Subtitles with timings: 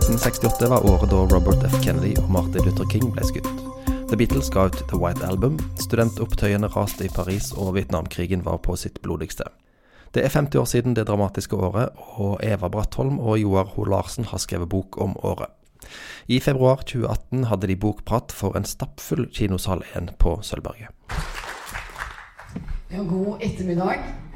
[0.00, 1.74] 1968 var året da Robert F.
[1.84, 3.50] Kennedy og Martin Luther King ble skutt.
[4.08, 8.78] The Beatles ga ut The White Album, studentopptøyene raste i Paris, og Vietnamkrigen var på
[8.80, 9.44] sitt blodigste.
[10.16, 14.24] Det er 50 år siden det dramatiske året, og Eva Brattholm og Joar Ho Larsen
[14.24, 15.52] har skrevet bok om året.
[16.26, 20.88] I februar 2018 hadde de bokprat for en stappfull kinosal 1 på Sølvberget.
[22.90, 24.29] Ja, god ettermiddag.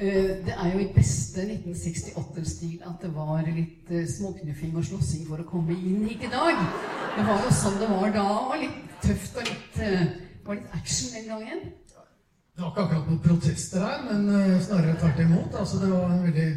[0.00, 5.26] Eh, det er jo i beste 1968-stil at det var litt eh, småknuffing og slåssing
[5.28, 6.56] for å komme inn hit i dag.
[7.18, 10.06] Det var jo sånn det var da, og litt tøft og litt, eh,
[10.46, 11.60] var litt action den gangen.
[11.90, 15.54] Det var ikke akkurat noen protester her, men snarere tvert imot.
[15.60, 16.48] Altså, det var en veldig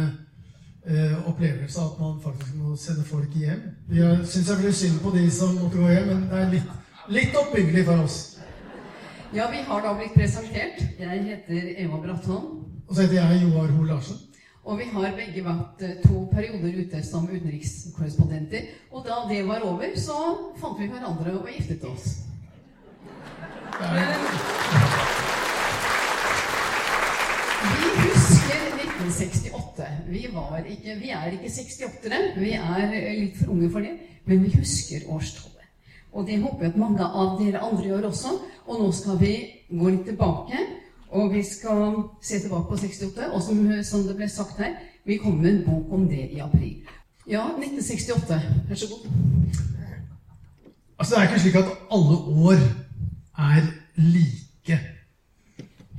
[0.87, 3.67] eh, opplevelse at man faktisk må sende folk hjem.
[3.91, 6.77] Jeg syns jeg blir synd på de som måtte gå hjem, men det er litt
[7.11, 8.17] Litt oppbyggelig for oss.
[9.35, 10.79] Ja, vi har da blitt presentert.
[10.99, 12.61] Jeg heter Eva Bratholm.
[12.87, 14.21] Og så heter jeg Joar Hoel Larsen.
[14.63, 18.71] Og vi har begge vært eh, to perioder ute som utenrikskorrespondenter.
[18.93, 20.21] Og da det var over, så
[20.63, 22.07] fant vi hverandre og giftet oss.
[27.67, 29.95] Vi husker 1968.
[30.07, 30.27] Vi,
[30.77, 32.27] ikke, vi er ikke 68-ere.
[32.39, 33.97] Vi er litt for unge for det.
[34.31, 35.50] Men vi husker årstallet.
[36.13, 38.35] Og det håper jeg at mange av dere andre gjør også.
[38.67, 39.35] Og nå skal vi
[39.71, 40.63] gå litt tilbake,
[41.11, 43.31] og vi skal se tilbake på 68.
[43.33, 44.75] Og som, som det ble sagt her,
[45.07, 46.81] vi kommer med en bok om det i april.
[47.31, 48.41] Ja, 1968.
[48.69, 49.07] Vær så god.
[50.99, 52.17] Altså, det er ikke slik at alle
[52.47, 52.59] år
[53.39, 53.63] er
[53.97, 54.81] like.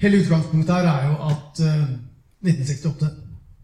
[0.01, 1.89] Hele utgangspunktet her er jo at uh, eh,
[2.41, 3.09] 1968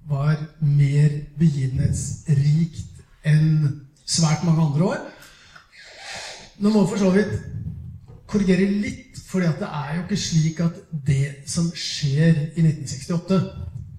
[0.08, 1.10] var mer
[1.40, 5.02] begivenhetsrikt enn svært mange andre år.
[6.58, 7.34] Nå må for så vidt
[8.28, 10.78] korrigere litt, for det er jo ikke slik at
[11.08, 13.38] det som skjer i 1968,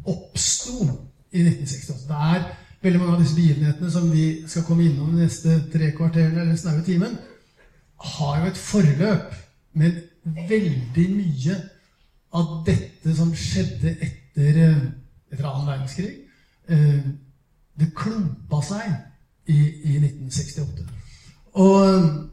[0.08, 0.88] oppsto
[1.32, 2.08] i 1968.
[2.08, 2.48] Det er
[2.82, 6.58] veldig mange av disse begivenhetene som vi skal komme innom de neste tre kvarterene eller
[6.58, 7.18] snaue timen,
[8.18, 9.34] har jo et forløp.
[9.78, 10.00] Men
[10.48, 11.58] veldig mye
[12.38, 14.80] av dette som skjedde etter, eh,
[15.32, 16.14] etter annen verdenskrig,
[16.68, 17.06] eh,
[17.78, 18.90] det klumpa seg
[19.46, 20.88] i, i 1968.
[21.54, 22.27] Og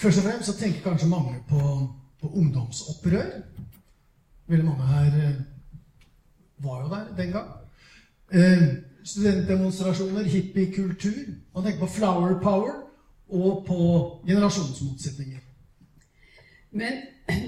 [0.00, 1.60] Først og fremst så tenker kanskje mange på,
[2.20, 3.26] på ungdomsopprør.
[4.48, 5.34] Veldig mange her eh,
[6.64, 7.50] var jo der den gang.
[8.32, 8.62] Eh,
[9.04, 11.34] studentdemonstrasjoner, hippiekultur.
[11.54, 12.72] Man tenker på flower power
[13.28, 13.76] og på
[14.26, 15.38] generasjonsmotsetninger.
[16.70, 16.92] Men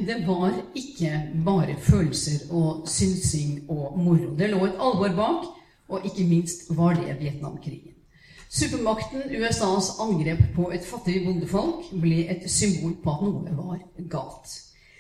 [0.09, 4.37] det var ikke bare følelser og synsing og moro.
[4.37, 5.49] Det lå et alvor bak,
[5.89, 7.92] og ikke minst var det Vietnamkrigen.
[8.53, 13.79] Supermakten USAs angrep på et fattig bondefolk ble et symbol på at noe var
[14.13, 14.53] galt.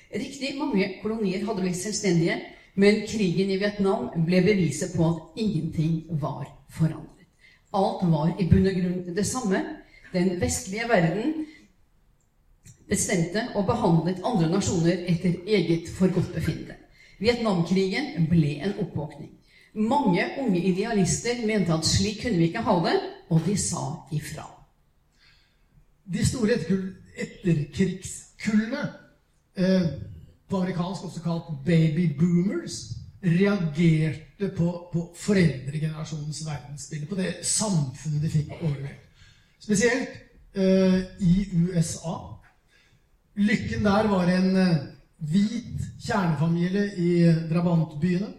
[0.09, 2.39] Riktig mange kolonier hadde blitt selvstendige,
[2.81, 7.29] men krigen i Vietnam ble beviset på at ingenting var forandret.
[7.77, 9.61] Alt var i bunn og grunn det samme.
[10.17, 11.45] Den vestlige verden
[12.89, 16.81] bestemte og behandlet andre nasjoner etter eget forgodtbefinnende.
[17.21, 19.35] Vietnamkrigen ble en oppvåkning.
[19.77, 23.01] Mange unge idealister mente at slik kunne vi ikke ha det,
[23.33, 24.45] og de sa ifra.
[26.05, 26.59] De store
[27.17, 28.83] etterkrigskullene,
[29.57, 29.87] eh,
[30.49, 38.31] på amerikansk også kalt baby boomers, reagerte på, på foreldregenerasjonens verdensbilde, på det samfunnet de
[38.33, 39.09] fikk overlevert.
[39.63, 40.19] Spesielt
[40.59, 42.17] eh, i USA.
[43.39, 44.77] Lykken der var en eh,
[45.23, 47.13] hvit kjernefamilie i
[47.49, 48.33] drabantbyene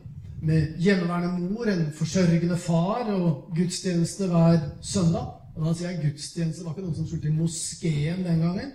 [0.44, 5.26] med hjemmeværende mor, en forsørgende far og gudstjeneste hver søndag.
[5.56, 8.72] Og da sier jeg gudstjeneste, det var ikke noen som skulle til moskeen den gangen.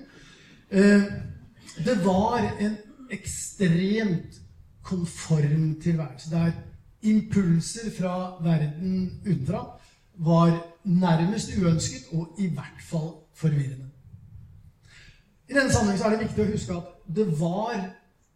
[0.71, 1.11] Eh,
[1.85, 2.77] det var en
[3.11, 4.41] ekstremt
[4.83, 6.53] konform tilværelse, der
[7.03, 9.81] impulser fra verden utenfra
[10.19, 13.91] var nærmest uønsket og i hvert fall forvirrende.
[15.49, 17.77] I denne sammenheng er det viktig å huske at det var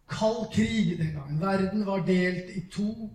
[0.09, 1.41] kald krig den gangen.
[1.41, 3.09] Verden var delt i to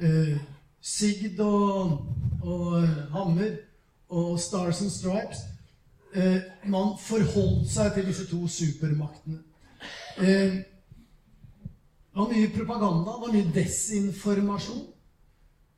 [0.00, 0.38] eh,
[0.80, 2.06] Sigd og,
[2.42, 3.56] og, Hammer
[4.08, 5.40] og Stars and Stripes
[6.14, 9.40] eh, Man forholdt seg til disse to supermaktene.
[10.18, 10.60] Eh,
[12.18, 14.86] det var mye propaganda, det var mye desinformasjon.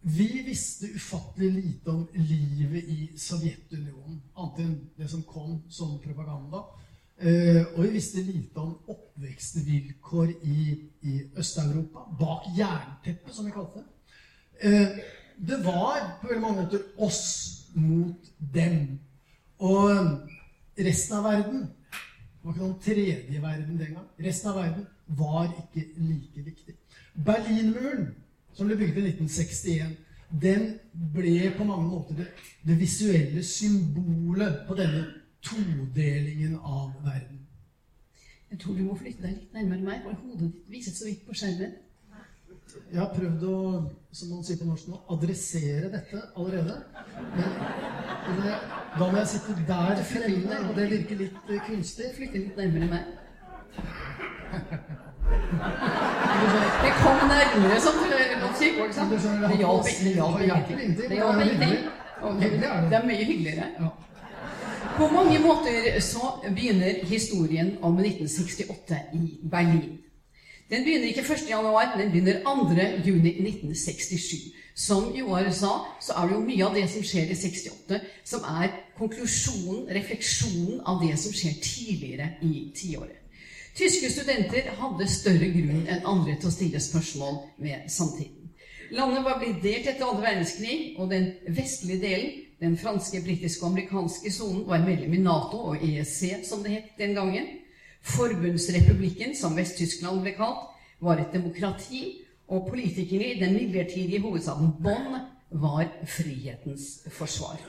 [0.00, 6.62] Vi visste ufattelig lite om livet i Sovjetunionen, annet enn det som kom som propaganda.
[7.20, 10.62] Eh, og vi visste lite om oppvekstvilkår i,
[11.04, 13.99] i Øst-Europa, bak jernteppet, som vi kalte det.
[14.62, 14.88] Eh,
[15.36, 17.22] det var på veldig mange måter oss
[17.74, 18.98] mot dem.
[19.58, 19.90] Og
[20.78, 24.04] resten av verden det var ikke noen tredje verden den gang.
[24.26, 26.74] Resten av verden var ikke like viktig.
[27.24, 28.14] Berlinmuren,
[28.52, 29.96] som ble bygget i 1961,
[30.42, 30.66] den
[31.14, 32.26] ble på mange måter det,
[32.64, 35.04] det visuelle symbolet på denne
[35.42, 37.40] todelingen av verden.
[38.50, 41.26] Jeg tror du må flytte deg litt nærmere meg, for hodet ditt vises så vidt
[41.26, 41.76] på skjermen.
[42.90, 43.56] Jeg har prøvd å
[44.12, 46.80] som man sier på norsk nå, adressere dette allerede.
[47.36, 47.52] Men,
[48.26, 48.56] men jeg,
[48.96, 52.10] da må jeg sitte der fremme, og det virker litt uh, kunstig.
[52.16, 53.02] Flytte litt nærmere meg.
[55.30, 59.12] Det kom nærmere som du ikke sant?
[59.12, 60.96] Det hjalp ingenting.
[60.98, 61.74] Det hjalp ingenting.
[62.90, 63.68] Det er mye hyggeligere.
[63.78, 63.90] Ja.
[64.96, 70.00] På mange måter så begynner historien om 1968 i Berlin.
[70.70, 71.48] Den begynner ikke 1.
[71.50, 72.52] januar, den begynner 2.
[73.06, 74.52] juni 1967.
[74.74, 78.44] Som Joar sa, så er det jo mye av det som skjer i 68, som
[78.46, 83.18] er konklusjonen, refleksjonen av det som skjer tidligere i tiåret.
[83.74, 88.50] Tyske studenter hadde større grunn enn andre til å stille spørsmål ved samtiden.
[88.94, 92.30] Landet var blitt delt etter andre verdenskrig, og den vestlige delen,
[92.60, 96.98] den franske, britiske og amerikanske sonen, var medlem i Nato og ESC, som det het
[96.98, 97.46] den gangen.
[98.00, 100.70] Forbundsrepublikken, som Vest-Tyskland ble kalt,
[101.00, 102.20] var et demokrati,
[102.50, 105.20] og politikerne i den midlertidige hovedstaden Bonn
[105.50, 107.60] var frihetens forsvar.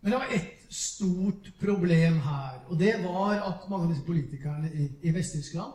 [0.00, 4.70] Men det var ett stort problem her, og det var at mange av disse politikerne
[4.74, 5.72] i, i Vest-Tyskland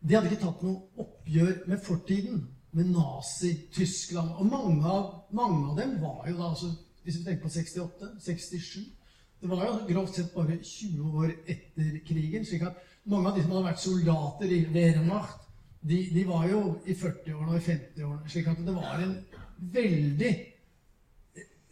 [0.00, 2.44] de hadde ikke tatt noe oppgjør med fortiden
[2.78, 4.30] med Nazi-Tyskland.
[4.38, 8.08] Og mange av, mange av, dem var jo da altså, Hvis vi tenker på 68,
[8.20, 8.97] 67
[9.40, 12.44] Det var jo grovt sett bare 20 år etter krigen.
[12.44, 15.44] slik at mange av de som hadde vært soldater i Wehrmacht,
[15.80, 18.30] de, de var jo i 40-årene og i 50-årene.
[18.30, 19.14] slik at det var en
[19.58, 20.32] veldig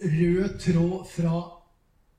[0.00, 1.34] rød tråd fra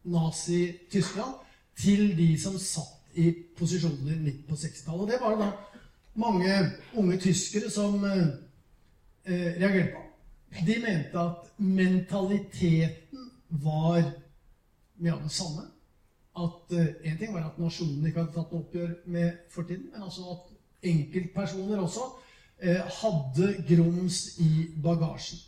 [0.04, 1.34] Nazi-Tyskland
[1.78, 5.02] til de som satt i posisjoner midt på 60-tallet.
[5.02, 5.50] Og det var da
[6.18, 6.60] mange
[6.98, 8.28] unge tyskere som eh,
[9.24, 10.04] reagerte på.
[10.66, 13.32] De mente at mentaliteten
[13.64, 14.04] var
[14.98, 15.66] mye av det samme.
[16.38, 20.04] At Én uh, ting var at nasjonen ikke hadde tatt noe oppgjør med fortiden, men
[20.06, 25.40] altså at enkeltpersoner også uh, hadde grums i bagasjen.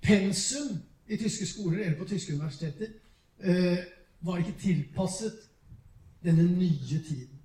[0.00, 0.76] Pensum
[1.08, 2.92] i tyske skoler eller på tyske universiteter
[3.44, 3.78] uh,
[4.20, 5.46] var ikke tilpasset
[6.24, 7.40] denne nye tiden.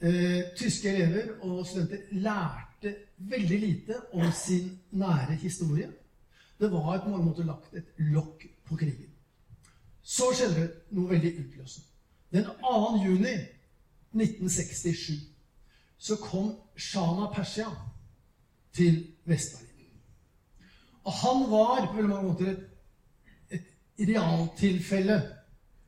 [0.00, 5.90] Eh, tyske elever og studenter lærte veldig lite om sin nære historie.
[6.60, 9.09] Det var på mange måter lagt et lokk på krigen.
[10.02, 11.86] Så skjedde det noe veldig utløsende.
[12.32, 13.02] Den 2.
[13.04, 13.34] juni
[14.14, 15.12] 1967
[15.98, 17.68] så kom Shana Persia
[18.72, 19.98] til Vest-Berlin.
[21.04, 23.66] Og han var på veldig mange måter et,
[23.98, 25.18] et realtilfelle,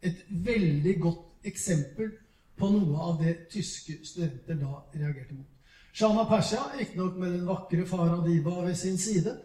[0.03, 2.11] et veldig godt eksempel
[2.59, 5.49] på noe av det tyske studenter da reagerte mot.
[5.93, 9.37] Shana Persia, riktignok med den vakre Farah Diba ved sin side,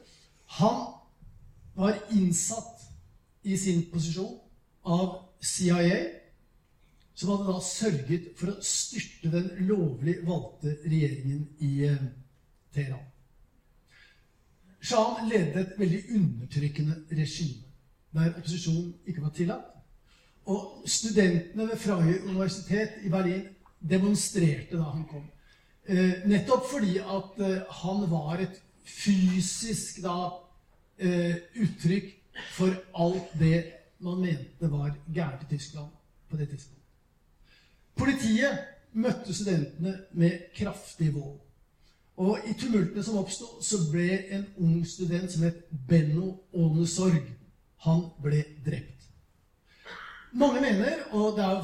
[0.60, 0.84] han
[1.76, 2.88] var innsatt
[3.44, 4.38] i sin posisjon
[4.88, 5.12] av
[5.44, 6.00] CIA,
[7.18, 12.04] som hadde da sørget for å styrte den lovlig valgte regjeringen i eh,
[12.74, 13.06] Teheran.
[14.88, 17.66] Shahan ledet et veldig undertrykkende regime,
[18.14, 19.74] der opposisjonen ikke var tillatt.
[20.48, 23.48] Og studentene ved Freie universitet i Berlin
[23.82, 25.26] demonstrerte da han kom.
[25.88, 30.16] Eh, nettopp fordi at eh, han var et fysisk da,
[31.00, 32.14] eh, uttrykk
[32.56, 35.92] for alt det man mente var gærent i Tyskland
[36.30, 36.84] på det tidspunktet.
[37.96, 38.60] Politiet
[38.94, 41.40] møtte studentene med kraftig vold.
[42.18, 47.24] Og i tumultene som oppsto, så ble en ung student som het Benno Ånesorg,
[47.86, 49.10] han ble drept.
[50.34, 51.62] Mange mener, og det er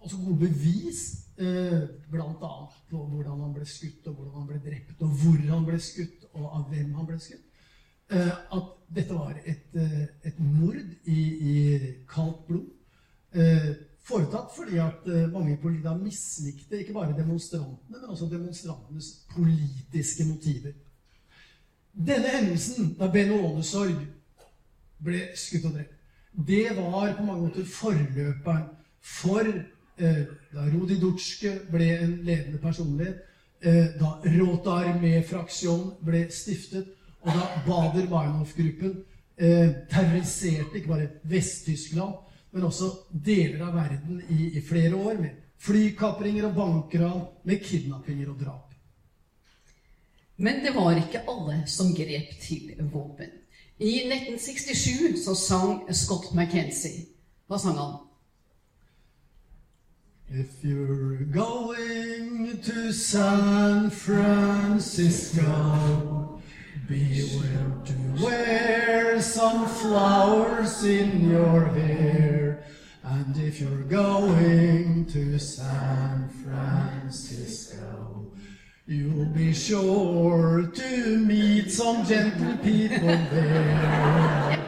[0.00, 2.72] også gode bevis Eh, Bl.a.
[2.90, 6.26] på hvordan han ble skutt, og hvordan han ble drept, og hvor han ble skutt,
[6.34, 7.46] og av hvem han ble skutt.
[8.12, 11.20] Eh, at dette var et, eh, et mord i,
[11.52, 11.78] i
[12.08, 12.68] kaldt blod.
[14.04, 20.74] Foretatt fordi at mange politikere mislikte ikke bare demonstrantene, men også demonstrantenes politiske motiver.
[21.94, 24.02] Denne hendelsen, da Benno Ålesorg
[25.00, 25.94] ble skutt og drept,
[26.48, 28.68] det var på mange måter forløperen
[29.00, 29.48] for
[30.02, 33.20] Eh, da Rudi Dutschke ble en ledende personlighet,
[33.60, 36.88] eh, da Rota Armee-fraksjon ble stiftet,
[37.22, 38.96] og da Bader-Meinhof-gruppen
[39.36, 42.14] eh, terroriserte ikke bare Vest-Tyskland,
[42.52, 48.32] men også deler av verden i, i flere år, med flykapringer og bankran, med kidnappinger
[48.32, 48.74] og drap.
[50.42, 53.30] Men det var ikke alle som grep til våpen.
[53.78, 57.06] I 1967 så sang Scott McKenzie
[57.48, 57.96] Hva sang han?
[60.30, 65.42] If you're going to San Francisco,
[66.88, 72.64] beware to wear some flowers in your hair.
[73.04, 78.32] And if you're going to San Francisco,
[78.86, 84.58] you'll be sure to meet some gentle people there.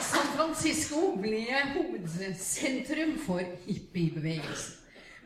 [0.00, 4.83] San Francisco ble hovedsentrum for hippiebevegelsen.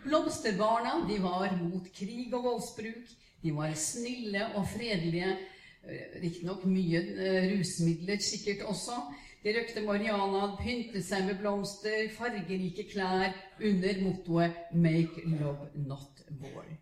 [0.09, 3.15] Blomsterbarna de var mot krig og voldsbruk.
[3.43, 5.37] De var snille og fredelige.
[5.85, 8.97] Eh, Riktignok mye eh, rusmidler sikkert også.
[9.45, 16.75] De røkte mariana, pyntet seg med blomster, fargerike klær under mottoet 'Make love, not war'.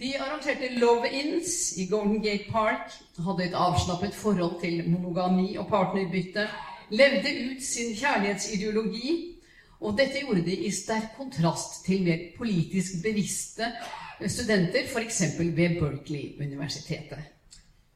[0.00, 6.48] De arrangerte love-ins i Golden Gate Park, hadde et avslappet forhold til monogami og partnerbytte,
[6.90, 9.29] levde ut sin kjærlighetsideologi,
[9.80, 13.70] og dette gjorde de i sterk kontrast til mer politisk bevisste
[14.26, 15.22] studenter, f.eks.
[15.38, 17.22] ved Berkeley-universitetet.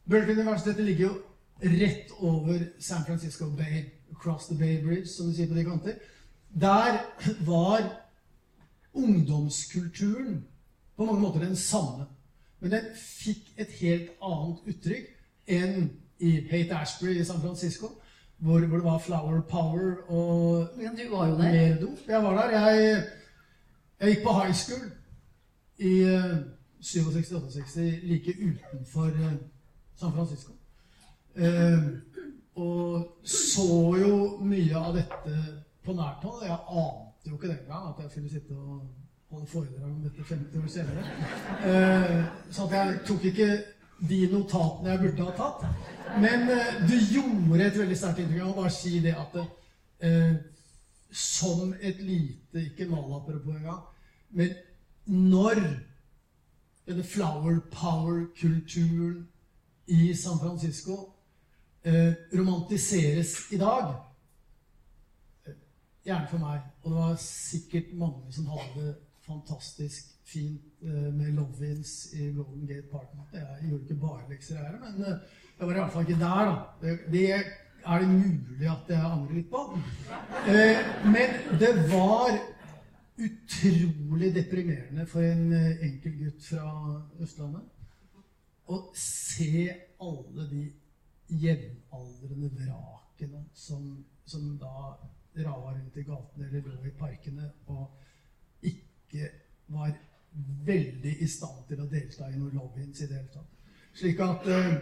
[0.09, 1.15] Berkeley Universitetet ligger jo
[1.63, 6.01] rett over San Francisco Bay, across the Bay Bridge, som de sier på de kanter.
[6.61, 6.99] Der
[7.45, 7.85] var
[8.95, 10.45] ungdomskulturen
[10.97, 12.07] på mange måter den samme.
[12.61, 15.11] Men den fikk et helt annet uttrykk
[15.53, 15.91] enn
[16.25, 17.91] i Hate Ashbury i San Francisco,
[18.39, 21.53] hvor, hvor det var flower power og Men du var jo der.
[21.53, 21.99] mer dop.
[22.09, 22.51] Jeg var der.
[22.59, 23.05] Jeg,
[24.01, 24.91] jeg gikk på high school
[25.79, 26.37] i eh,
[26.81, 29.33] 67-68, like utenfor eh,
[29.97, 30.53] San Francisco.
[31.37, 31.79] Eh,
[32.55, 35.39] og så jo mye av dette
[35.85, 36.45] på nært hold.
[36.45, 38.83] Jeg ante jo ikke den gang at jeg skulle sitte og
[39.31, 41.07] holde foredrag om dette 50 år senere.
[41.71, 43.49] Eh, så jeg tok ikke
[44.09, 45.65] de notatene jeg burde ha tatt.
[46.21, 48.41] Men eh, du gjorde et veldig sterkt inntrykk.
[48.41, 49.39] Jeg må bare si det at
[50.05, 50.37] eh,
[51.15, 53.83] som et lite Ikke malapropos engang.
[54.31, 54.55] Men
[55.07, 55.61] når
[56.87, 59.29] denne flower power-kulturen
[59.87, 61.15] i San Francisco
[61.83, 63.95] eh, romantiseres i dag
[65.47, 65.57] eh,
[66.05, 66.61] Gjerne for meg.
[66.83, 68.95] Og det var sikkert mange som hadde det
[69.25, 73.13] fantastisk fint eh, med love-ins i Golden Gate Park.
[73.33, 75.21] Jeg gjorde ikke bare lekser her, men eh,
[75.59, 76.97] jeg var i hvert fall ikke der, da.
[77.13, 77.29] Det,
[77.85, 79.63] er det mulig at jeg angrer litt på.
[80.49, 82.39] Eh, men det var
[83.25, 86.71] utrolig deprimerende for en enkel gutt fra
[87.23, 87.71] Østlandet
[88.73, 89.69] å se
[90.03, 90.65] alle de
[91.29, 93.85] jevnaldrende vrakene som,
[94.27, 94.97] som da
[95.45, 99.31] rava rundt i gatene eller lå i parkene og ikke
[99.75, 99.95] var
[100.67, 103.51] veldig i stand til å delta i noe lobbyens i det hele tatt.
[103.95, 104.73] Slik at eh,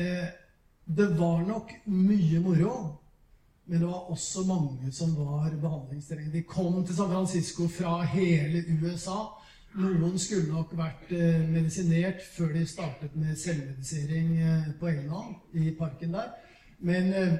[0.00, 0.26] eh,
[0.84, 2.74] det var nok mye moro,
[3.64, 6.36] men det var også mange som var behandlingstrengende.
[6.36, 9.22] De kom til San Francisco fra hele USA.
[9.74, 15.56] Noen skulle nok vært eh, medisinert før de startet med selvmedisering eh, på egen hånd
[15.56, 16.34] i parken der.
[16.84, 17.38] Men eh,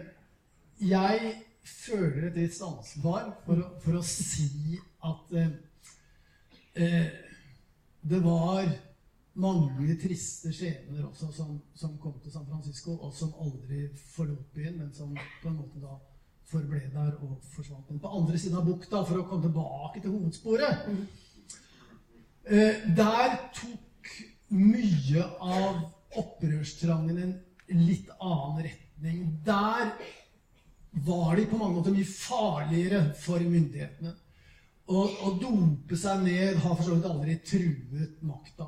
[0.81, 1.35] jeg
[1.65, 5.53] føler et visst ansvar for for å si at eh,
[6.81, 7.07] eh,
[8.04, 8.68] det var
[9.34, 14.78] mange triste skjebner også som, som kom til San Francisco, og som aldri forlot byen,
[14.78, 15.96] men som på en måte da
[16.50, 17.88] forble der og forsvant.
[17.90, 20.90] Men på andre siden av bukta, for å komme tilbake til hovedsporet
[22.44, 24.12] eh, Der tok
[24.54, 25.80] mye av
[26.20, 27.32] opprørstrangen en
[27.73, 29.25] litt annen retning.
[29.46, 29.94] Der
[31.08, 34.12] var de på mange måter mye farligere for myndighetene.
[34.85, 38.67] Å, dope seg ned har for så vidt aldri truet makta.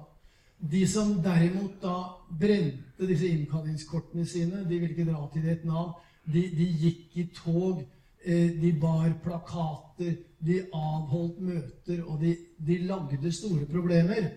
[0.57, 1.97] De som derimot da
[2.41, 5.93] brente disse innkallingskortene sine, de ville ikke dra til Vietnam,
[6.25, 7.83] de, de gikk i tog,
[8.25, 12.33] eh, de bar plakater, de avholdt møter, og de,
[12.65, 14.31] de lagde store problemer.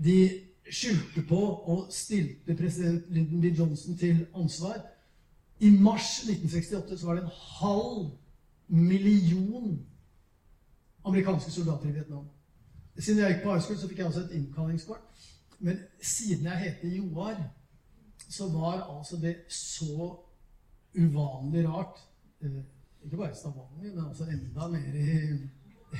[0.00, 0.18] De
[0.64, 3.52] skjulte på og stilte president Lyndon B.
[3.52, 4.80] Johnson til ansvar.
[5.60, 8.10] I mars 1968 så var det en halv
[8.68, 9.78] million
[11.08, 12.28] amerikanske soldater i Vietnam.
[12.98, 15.26] Siden jeg gikk på high så fikk jeg også et innkallingskort.
[15.58, 17.36] Men siden jeg heter Joar,
[18.28, 20.18] så var altså det så
[20.98, 21.98] uvanlig rart
[22.42, 22.50] eh,
[23.04, 25.06] Ikke bare i Stavanger, men altså enda mer i,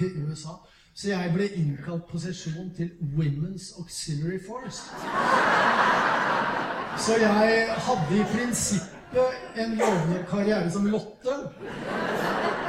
[0.05, 0.49] i USA.
[0.95, 4.83] Så jeg ble innkalt sesjon til Women's Auxiliary Force.
[6.99, 11.37] Så jeg hadde i prinsippet en lovende karriere som Lotte,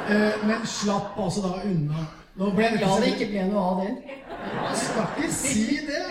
[0.10, 2.06] eh, men slapp altså da unna.
[2.40, 4.16] Nå ble jeg Glad det ikke ble noe av det.
[4.40, 6.06] Jeg skal ikke si det.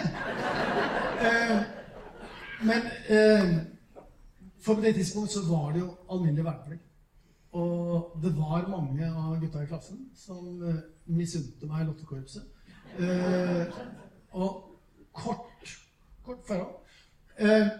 [1.24, 1.54] Eh,
[2.68, 3.54] men eh,
[4.60, 6.84] for på det tidspunktet så var det jo alminnelig verneplikt.
[7.56, 12.44] Og det var mange av gutta i klassen som uh, misunte meg lottekorpset.
[12.98, 13.64] Uh,
[14.36, 14.50] og
[15.16, 15.72] kort,
[16.26, 16.74] kort forhold.
[17.40, 17.72] Uh,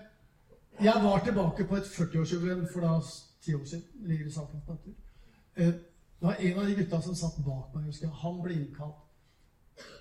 [0.81, 2.97] jeg var tilbake på et 40-årsjubileum for da
[3.45, 3.85] ti år siden.
[4.09, 4.33] Ligger i
[4.73, 5.77] natur.
[6.19, 7.85] Det var en av de gutta som satt bak meg.
[7.87, 8.17] husker jeg.
[8.23, 9.05] Han ble innkalt.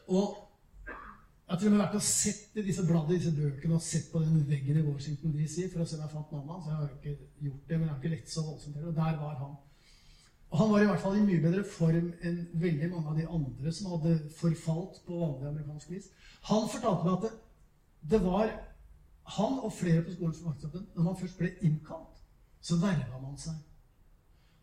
[0.07, 0.35] Og
[0.87, 4.09] jeg har til og med vært og sett i disse bladene, disse bøkene og sett
[4.11, 6.65] på den veggen i Washington DC for å se om jeg fant navnet hans.
[6.67, 8.89] Jeg har jo ikke gjort det, men jeg har ikke lett så voldsomt heller.
[8.89, 9.53] Og der var han.
[10.49, 13.27] Og han var i hvert fall i mye bedre form enn veldig mange av de
[13.37, 16.09] andre som hadde forfalt på vanlig amerikansk vis.
[16.49, 17.31] Han fortalte meg at det,
[18.15, 18.51] det var
[19.37, 22.21] han og flere på skolen som den, Når man først ble innkalt,
[22.61, 23.55] så verva man seg.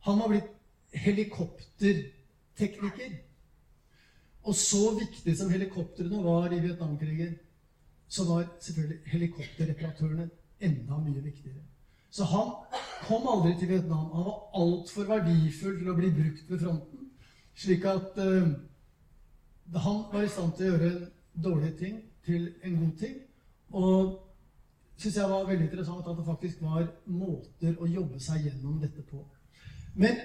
[0.08, 0.52] Han var blitt
[0.94, 3.10] helikoptertekniker.
[4.44, 7.34] Og så viktig som helikoptrene var i Vietnamkrigen,
[8.08, 11.60] så var selvfølgelig helikopterreparatørene enda mye viktigere.
[12.10, 12.50] Så han
[13.08, 14.10] kom aldri til Vietnam.
[14.14, 16.98] Han var altfor verdifull til å bli brukt ved fronten.
[17.54, 18.48] Slik at uh,
[19.86, 21.08] han var i stand til å gjøre en
[21.42, 21.96] dårlig ting
[22.26, 23.16] til en god ting.
[23.74, 24.24] Og
[24.96, 29.02] syns jeg var veldig interessant at det faktisk var måter å jobbe seg gjennom dette
[29.10, 29.24] på.
[29.94, 30.20] Men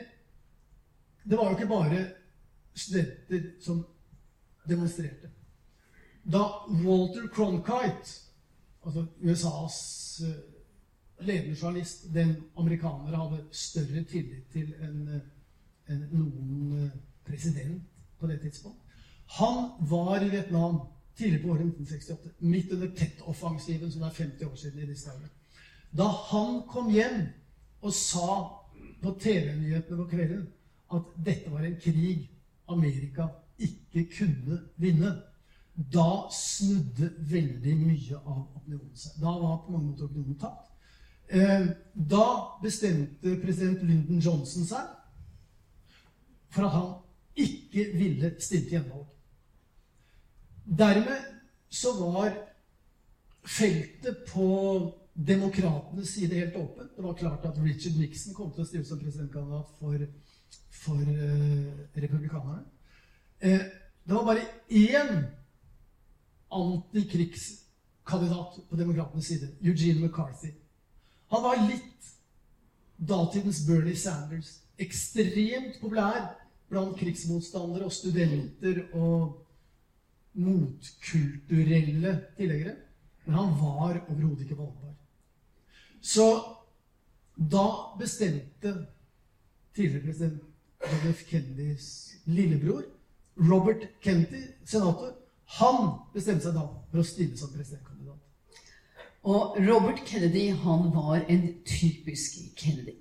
[1.30, 2.06] det var jo ikke bare
[2.76, 3.86] studenter som
[4.70, 5.30] demonstrerte.
[6.24, 8.10] Da Walter Cronkite,
[8.86, 9.78] altså USAs
[10.26, 15.26] eh, ledende journalist, den amerikanere hadde større tillit til enn eh,
[15.90, 17.82] en noen eh, president
[18.20, 18.78] på det tidspunkt
[19.40, 20.82] Han var i Vietnam
[21.18, 25.28] tidlig på året 1968, midt under Tet-offensiven, som er 50 år siden i disse dager.
[25.92, 27.28] Da han kom hjem
[27.82, 28.30] og sa
[29.02, 30.48] på TV-nyhetene på kvelden
[30.96, 32.30] at dette var en krig
[32.70, 33.28] Amerika
[33.60, 35.14] ikke kunne vinne.
[35.94, 39.20] Da snudde veldig mye av opinionen seg.
[39.22, 40.72] Da var på mange måter opinionen tapt.
[41.30, 42.26] Eh, da
[42.64, 44.88] bestemte president Lyndon Johnson seg
[46.50, 46.94] for at han
[47.38, 49.06] ikke ville stille til gjenvalg.
[50.80, 51.28] Dermed
[51.70, 52.34] så var
[53.46, 54.48] feltet på
[55.14, 56.96] demokratenes side helt åpent.
[56.96, 60.06] Det var klart at Richard Nixon kom til å stille som presidentkandidat for,
[60.70, 62.64] for uh, republikanerne.
[63.40, 63.60] Eh,
[64.04, 65.24] det var bare én
[66.52, 69.50] antikrigskandidat på demokratenes side.
[69.62, 70.52] Eugene McCarthy.
[71.30, 72.16] Han var litt
[72.98, 74.60] datidens Bernie Sanders.
[74.78, 76.36] Ekstremt populær
[76.70, 79.46] blant krigsmotstandere og studenter og
[80.34, 82.76] motkulturelle tilhengere.
[83.26, 84.94] Men han var overhodet ikke valgbar.
[86.02, 86.44] Så
[87.36, 88.88] da bestemte
[89.76, 90.42] tidligere president
[91.14, 91.26] F.
[91.30, 92.84] Kennedys lillebror
[93.40, 95.14] Robert Kennedy, senator,
[95.46, 98.20] han bestemte seg da for å stille som presidentkandidat.
[99.30, 102.96] Og Robert Kennedy han var en typisk Kennedy.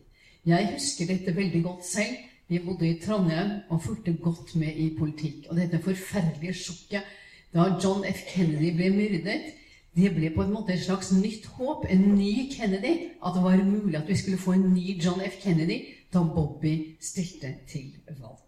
[0.46, 2.16] Jeg husker dette veldig godt selv.
[2.48, 5.46] Vi bodde i Trondheim og fulgte godt med i politikk.
[5.50, 7.04] Og dette forferdelige sjokket
[7.52, 8.22] da John F.
[8.30, 9.52] Kennedy ble myrdet,
[9.96, 11.84] det ble på en måte et slags nytt håp.
[11.90, 13.10] En ny Kennedy.
[13.20, 15.40] At det var mulig at vi skulle få en ny John F.
[15.42, 18.44] Kennedy da Bobby stilte til valg.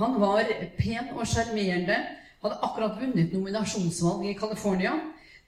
[0.00, 0.44] Han var
[0.78, 1.96] pen og sjarmerende.
[2.42, 4.96] Hadde akkurat vunnet nominasjonsvalg i California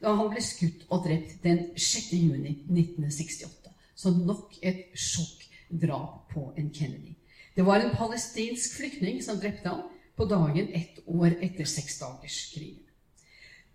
[0.03, 2.13] da han ble skutt og drept den 6.
[2.13, 3.73] juni 1968.
[3.97, 7.17] Så nok et sjokkdrap på en Kennedy.
[7.57, 9.83] Det var en palestinsk flyktning som drepte ham
[10.17, 12.83] på dagen ett år etter seksdagerskrigen.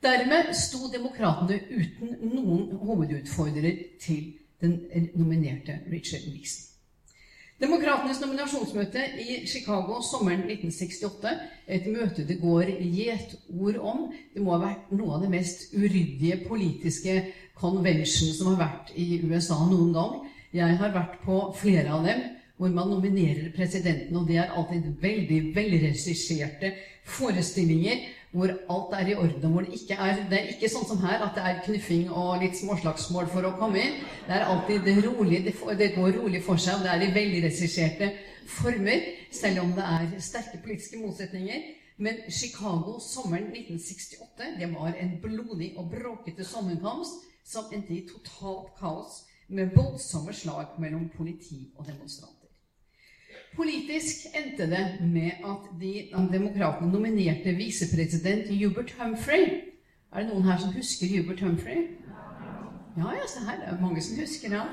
[0.04, 6.68] Dermed sto demokratene uten noen hovedutfordrer til den nominerte Richard Nixon.
[7.60, 11.32] Demokratenes nominasjonsmøte i Chicago sommeren 1968,
[11.67, 14.06] et møte det går gjetord om.
[14.32, 17.17] Det må ha vært noe av det mest uryddige politiske
[17.60, 20.15] convention som har vært i USA noen gang.
[20.56, 22.24] Jeg har vært på flere av dem
[22.60, 26.74] hvor man nominerer presidenten, og det er alltid veldig velregisserte
[27.08, 30.86] forestillinger hvor alt er i orden, og hvor det ikke er Det er ikke sånn
[30.86, 33.96] som her at det er knuffing og litt småslagsmål for å komme inn.
[34.28, 37.13] Det er alltid det rolig, det, det går rolig for seg, og det er i
[37.15, 38.12] veldig regisserte
[38.60, 41.65] former, selv om det er sterke politiske motsetninger.
[42.00, 48.72] Men Chicago sommeren 1968 det var en blodig og bråkete sommerkomst som endte i totalt
[48.80, 52.38] kaos med voldsomme slag mellom politi og demonstranter.
[53.55, 59.45] Politisk endte det med at de demokratene nominerte visepresident Hubert Humphrey.
[60.13, 61.88] Er det noen her som husker Hubert Humphrey?
[62.97, 63.57] Ja, ja, se her.
[63.62, 64.63] Det er mange som husker ja.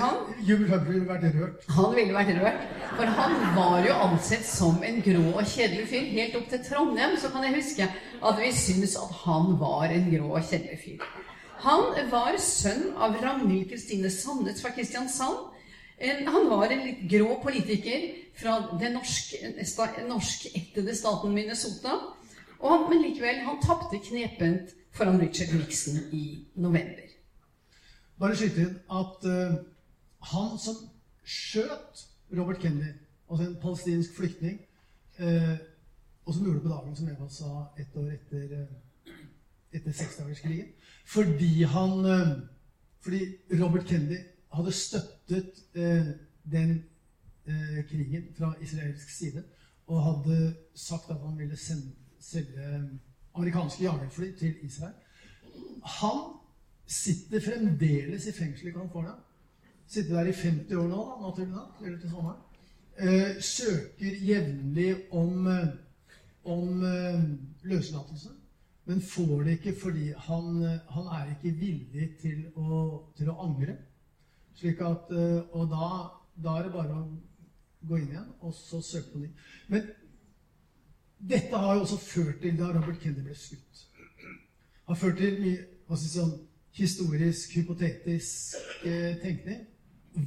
[0.00, 0.18] han
[0.48, 1.68] Hubert Humphrey ville vært rørt.
[1.76, 2.66] Han ville vært rørt.
[2.96, 6.10] For han var jo ansett som en grå og kjedelig fyr.
[6.12, 7.88] Helt opp til Trondheim så kan jeg huske
[8.30, 11.06] at vi syntes at han var en grå og kjedelig fyr.
[11.64, 15.57] Han var sønn av Ragnhild Kristine Sandnes fra Kristiansand
[16.00, 18.04] han var en litt grå politiker
[18.38, 18.94] fra den
[20.08, 21.96] norskættede staten Minnesota.
[22.58, 27.06] Og men likevel, han tapte knepent foran Richard Nixon i november.
[28.18, 29.58] Bare skyte inn at uh,
[30.32, 30.80] han som
[31.22, 32.96] skjøt Robert Kennedy,
[33.30, 34.58] altså en palestinsk flyktning,
[35.20, 35.54] uh,
[36.26, 39.14] og som gjorde det på dagen, som Eva sa, ett år etter, uh,
[39.74, 40.74] etter seksdagerskrigen
[41.08, 42.04] fordi han
[43.00, 43.20] Fordi
[43.60, 44.18] Robert Kennedy
[44.54, 45.64] hadde støttet
[46.48, 46.84] den
[47.88, 49.42] krigen fra israelsk side
[49.86, 52.88] og hadde sagt at han ville sende, selge
[53.34, 54.94] amerikanske jagerfly til Israel.
[55.84, 56.20] Han
[56.86, 59.16] sitter fremdeles i fengsel i California.
[59.86, 62.40] Sitter der i 50 år nå, da, naturlig nok, eller til sommeren.
[62.98, 65.68] Eh, søker jevnlig om, eh,
[66.44, 67.22] om eh,
[67.62, 68.28] løslatelse,
[68.84, 72.80] men får det ikke fordi han, eh, han er ikke villig til å,
[73.16, 73.76] til å angre.
[74.58, 75.88] Slik at, eh, og da,
[76.42, 77.04] da, er det bare å
[77.86, 79.28] gå inn igjen og så søke på ny.
[79.70, 79.86] Men
[81.30, 83.84] dette har jo også ført til da Robert Kennedy ble skutt.
[84.88, 86.34] Har ført til mye si, sånn,
[86.78, 89.62] historisk, hypotetisk eh, tenkning.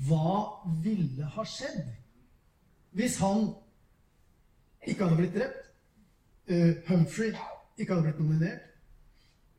[0.07, 1.83] Hva ville ha skjedd
[2.95, 3.49] hvis han
[4.87, 5.67] ikke hadde blitt drept?
[6.51, 7.31] Uh, Humphrey
[7.79, 8.63] ikke hadde blitt nominert?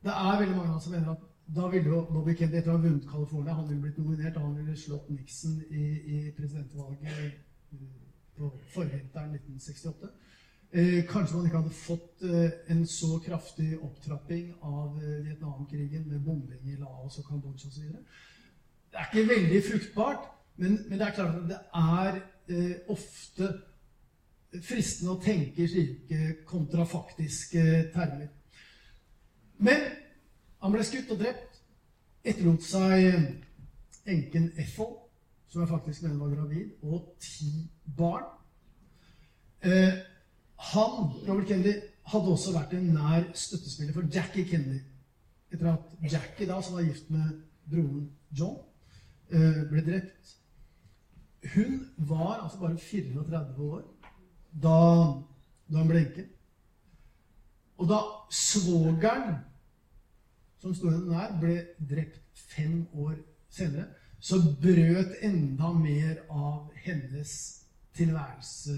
[0.04, 2.82] Det er veldig mange som mener at da ville jo Bobby Kennedy etter å ha
[2.82, 7.88] vunnet California, han ville blitt nominert, han ville slått Nixon i, i presidentvalget eh,
[8.38, 10.12] på forvinteren 1968.
[10.72, 16.22] Eh, kanskje man ikke hadde fått eh, en så kraftig opptrapping av eh, Vietnamkrigen med
[16.24, 17.90] bombing i Laos og Kambodsja osv.
[18.92, 23.50] Det er ikke veldig fruktbart, men, men, det er klart at det er eh, ofte
[24.60, 28.32] fristende å tenke slike kontrafaktiske termer.
[29.62, 29.84] Men
[30.62, 31.58] han ble skutt og drept.
[32.22, 33.24] Etterlot seg eh,
[34.12, 34.92] enken Ethel,
[35.50, 37.50] som jeg faktisk mener var gravid, og ti
[37.96, 38.28] barn.
[39.62, 39.98] Eh,
[40.72, 41.74] han, Robert Kennedy,
[42.12, 44.80] hadde også vært en nær støttespiller for Jackie Kennedy.
[45.52, 48.06] Etter at Jackie, da, som var gift med broren
[48.38, 48.56] John,
[49.30, 50.36] eh, ble drept.
[51.54, 53.82] Hun var altså bare 34 år
[54.62, 54.78] da,
[55.66, 56.26] da hun ble enke.
[57.82, 57.98] Og da
[58.30, 59.40] svogeren,
[60.62, 61.56] som sto henne nær, ble
[61.90, 63.16] drept fem år
[63.50, 63.88] senere,
[64.22, 67.32] så brøt enda mer av hennes
[67.96, 68.76] tilværelse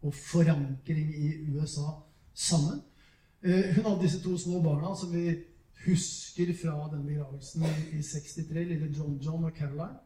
[0.00, 1.92] og forankring i USA
[2.34, 2.80] sammen.
[3.42, 5.34] Eh, hun hadde disse to små barna som vi
[5.84, 10.00] husker fra den begravelsen i 63, lille John John og Caroline.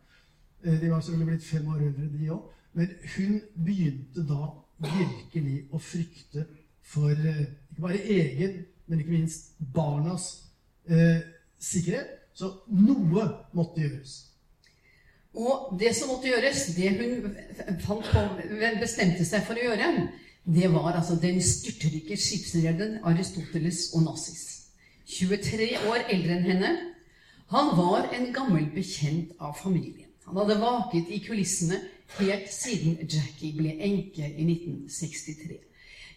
[0.64, 2.50] Eh, de var selvfølgelig blitt fem år eldre, de òg.
[2.72, 4.50] Men hun begynte da
[4.82, 6.46] virkelig å frykte
[6.82, 10.43] for eh, ikke bare egen, men ikke minst barnas
[10.90, 11.24] eh,
[11.60, 12.20] sikkerhet.
[12.34, 14.14] Så noe måtte gjøres.
[15.34, 17.34] Og det som måtte gjøres, det hun
[17.82, 17.96] på,
[18.80, 19.90] bestemte seg for å gjøre,
[20.44, 24.42] det var altså den styrtrike skipsrederen Aristoteles Onassis.
[25.06, 26.72] 23 år eldre enn henne.
[27.52, 30.10] Han var en gammel bekjent av familien.
[30.26, 31.78] Han hadde vaket i kulissene
[32.18, 35.58] helt siden Jackie ble enke i 1963.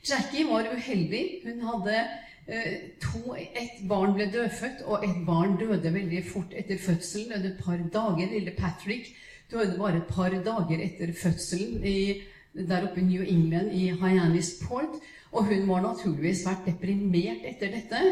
[0.07, 1.23] Jackie var uheldig.
[1.43, 2.03] Hun hadde
[2.47, 7.33] to, Et barn ble dødfødt, og et barn døde veldig fort etter fødselen.
[7.45, 8.31] Et par dager.
[8.31, 9.13] Lille Patrick
[9.51, 12.21] døde bare et par dager etter fødselen i,
[12.55, 14.99] der oppe i New England, i Hyannis Port.
[15.31, 18.03] Og hun må naturligvis svært deprimert etter dette.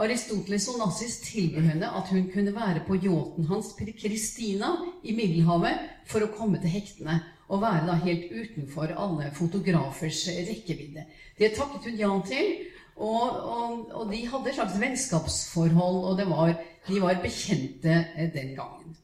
[0.00, 4.70] Aristoteles Onassis tilbød henne at hun kunne være på yachten hans Kristina
[5.04, 7.18] i Middelhavet for å komme til hektene
[7.50, 11.04] og være da helt utenfor alle fotografers rekkevidde.
[11.38, 12.52] Det takket hun ja til.
[13.00, 16.54] Og, og, og de hadde et slags vennskapsforhold, og var,
[16.88, 18.96] de var bekjente eh, den gangen.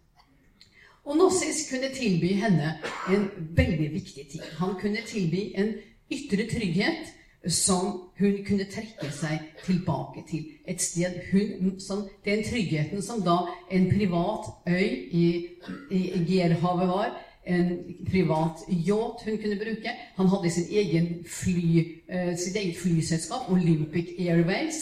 [1.06, 2.74] Og Nossis kunne tilby henne
[3.08, 4.42] en veldig viktig ting.
[4.58, 5.76] Han kunne tilby en
[6.12, 7.12] ytre trygghet
[7.52, 10.48] som hun kunne trekke seg tilbake til.
[10.66, 13.38] Et sted hun, som, Den tryggheten som da
[13.70, 15.46] en privat øy i,
[15.90, 17.14] i Gerhavet var.
[17.46, 17.72] En
[18.10, 19.92] privat yacht hun kunne bruke.
[20.16, 24.80] Han hadde sin egen fly, uh, sitt eget flyselskap, Olympic Airways.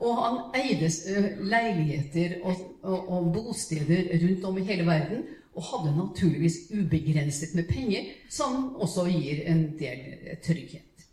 [0.00, 5.22] Og han eide uh, leiligheter og, og, og bosteder rundt om i hele verden.
[5.54, 11.06] Og hadde naturligvis ubegrenset med penger, som også gir en del trygghet.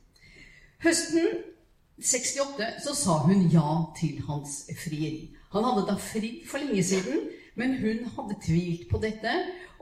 [0.84, 1.26] Høsten
[1.98, 5.32] 68 så sa hun ja til hans frieri.
[5.54, 7.24] Han hadde da fridd for lenge siden,
[7.58, 9.34] men hun hadde tvilt på dette.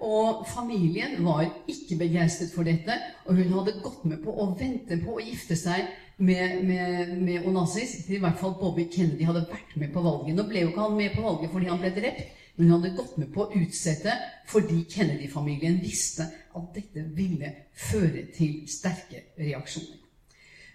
[0.04, 4.98] Og familien var ikke begeistret for dette, og hun hadde gått med på å vente
[5.00, 8.02] på å gifte seg med, med, med Onassis.
[8.10, 10.36] I hvert fall Bobby Kennedy hadde vært med på valget.
[10.36, 12.96] Nå ble jo ikke han med på valget fordi han ble drept, men hun hadde
[12.98, 14.16] gått med på å utsette
[14.52, 20.02] fordi Kennedy-familien visste at dette ville føre til sterke reaksjoner.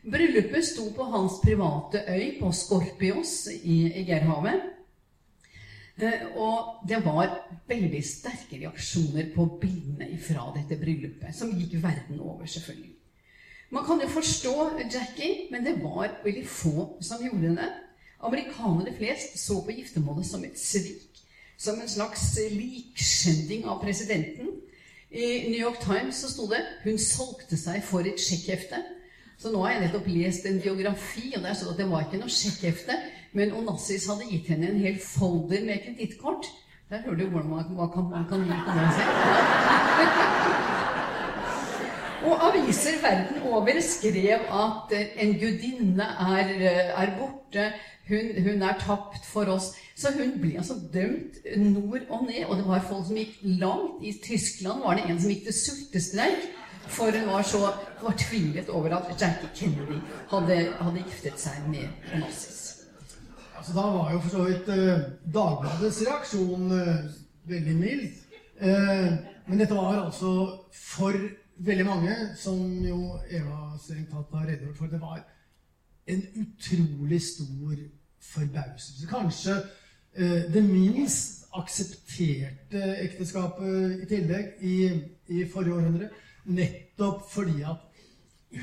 [0.00, 4.79] Bryllupet sto på hans private øy på Skorpios i Egerhavet.
[6.02, 7.34] Eh, og det var
[7.68, 12.94] veldig sterke reaksjoner på bildene fra dette bryllupet, som gikk verden over, selvfølgelig.
[13.70, 14.54] Man kan jo forstå
[14.92, 17.68] Jackie, men det var veldig få som gjorde det.
[18.20, 21.20] Amerikanere flest så på giftermålet som et svik,
[21.58, 24.50] som en slags likskjending av presidenten.
[25.10, 28.82] I New York Times så sto det 'Hun solgte seg for et sjekkhefte'.
[29.38, 32.00] Så nå har jeg nettopp lest en biografi, og der står det at det var
[32.00, 32.92] ikke noe sjekkhefte,
[33.32, 36.50] men Onassis hadde gitt henne en hel folder med kredittkort.
[36.90, 38.70] Der hører du hvordan man, kan, man kan gi på.
[42.28, 46.50] Og aviser verden over skrev at en gudinne er,
[47.02, 47.72] er borte,
[48.08, 49.70] hun, hun, er tapt for oss.
[49.96, 52.44] Så hun ble altså dømt nord og ned.
[52.48, 54.02] Og det var folk som gikk langt.
[54.02, 56.48] I Tyskland var det en som gikk til sultestreik.
[56.90, 60.00] For hun var så fortvilet over at Jackie Kennedy
[60.32, 62.59] hadde, hadde giftet seg med Onassis.
[63.60, 65.00] Altså, da var jo for så vidt eh,
[65.34, 67.00] Dagbladets reaksjon eh,
[67.44, 68.06] veldig mild.
[68.56, 69.10] Eh,
[69.46, 70.30] men dette var altså
[70.72, 71.18] for
[71.60, 75.20] veldig mange, som jo Eva strengt tatt har redegjort for, det var
[76.08, 77.76] en utrolig stor
[78.30, 79.10] forbauselse.
[79.12, 79.58] Kanskje
[80.16, 84.74] eh, det minst aksepterte ekteskapet i tillegg i,
[85.36, 86.08] i forrige århundre.
[86.48, 87.84] Nettopp fordi at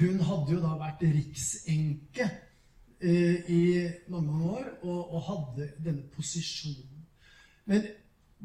[0.02, 2.32] hun hadde jo da vært riksenke
[3.02, 7.06] i mange, år og, og hadde denne posisjonen.
[7.66, 7.84] Men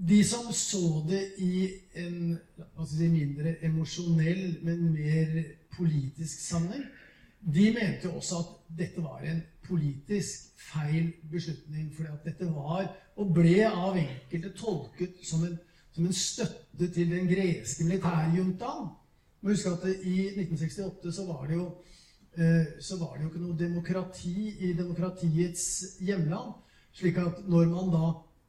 [0.08, 1.68] de som så det i
[2.00, 2.38] en
[2.88, 5.42] si, mindre emosjonell, men mer
[5.76, 6.84] politisk sammenheng,
[7.42, 11.92] de mente jo også at dette var en politisk feil beslutning.
[11.94, 15.58] fordi at dette var, og ble av enkelte tolket som en,
[15.92, 18.92] som en støtte til den greske militærjuntaen.
[19.42, 21.91] Husk at I 1968 så var det jo eh,
[22.32, 26.54] så var det jo ikke noe demokrati i demokratiets hjemland.
[26.92, 28.06] slik at når man da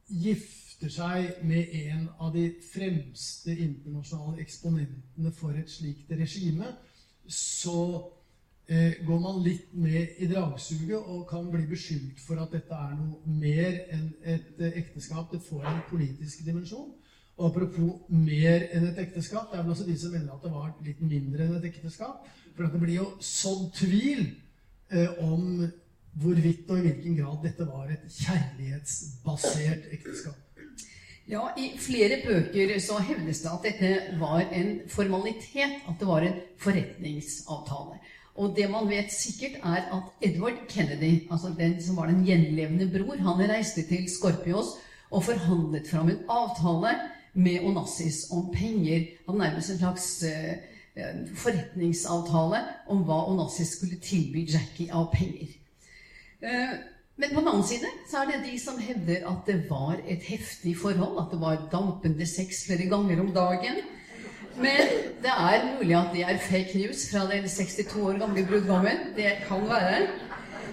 [0.07, 6.73] gifter seg med en av de fremste internasjonale eksponentene for et slikt regime,
[7.27, 8.11] så
[8.67, 12.97] eh, går man litt med i dragsuget og kan bli beskyldt for at dette er
[12.97, 15.31] noe mer enn et eh, ekteskap.
[15.31, 16.91] Det får en politisk dimensjon.
[17.37, 20.51] Og apropos mer enn et ekteskap, det er vel også de som mener at det
[20.53, 22.27] var litt mindre enn et ekteskap.
[22.53, 24.27] For det blir jo sånn tvil
[24.93, 25.63] eh, om
[26.21, 30.37] hvorvidt og i hvilken grad dette var et kjærlighetsbasert ekteskap.
[31.25, 36.25] Ja, I flere bøker så hevdes det at dette var en formalitet, at det var
[36.27, 37.97] en forretningsavtale.
[38.35, 42.89] Og det man vet sikkert, er at Edward Kennedy, altså den som var den gjenlevende
[42.91, 44.75] bror, han reiste til Skorpios
[45.13, 46.93] og forhandlet fram en avtale
[47.33, 49.05] med Onassis om penger.
[49.27, 55.53] Han nærmest en slags uh, forretningsavtale om hva Onassis skulle tilby Jackie av penger.
[56.43, 56.75] Uh,
[57.15, 60.23] men på den annen side så er det de som hevder at det var et
[60.25, 63.83] heftig forhold, at det var dampende sex flere ganger om dagen.
[64.57, 64.89] Men
[65.21, 69.13] det er mulig at det er fake news fra den 62 år gamle brudgommen.
[69.17, 70.07] Det kan være.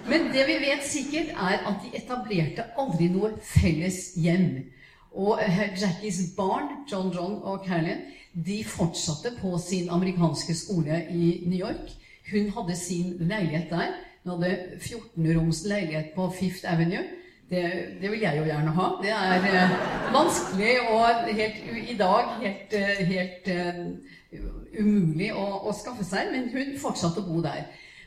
[0.09, 4.63] Men det vi vet sikkert, er at de etablerte aldri noe felles hjem.
[5.11, 5.39] Og
[5.81, 8.05] Jackies barn, John John og Carolyn,
[8.45, 11.91] de fortsatte på sin amerikanske skole i New York.
[12.31, 13.97] Hun hadde sin leilighet der.
[14.23, 17.03] Hun hadde 14-roms leilighet på Fifth Avenue.
[17.49, 17.63] Det,
[18.01, 18.87] det, vil jeg jo gjerne ha.
[19.01, 19.71] Det er eh,
[20.13, 21.57] vanskelig og helt,
[21.89, 24.39] i dag helt, eh, helt uh,
[24.79, 27.65] umulig å, å, skaffe seg, men hun fortsatte å bo der.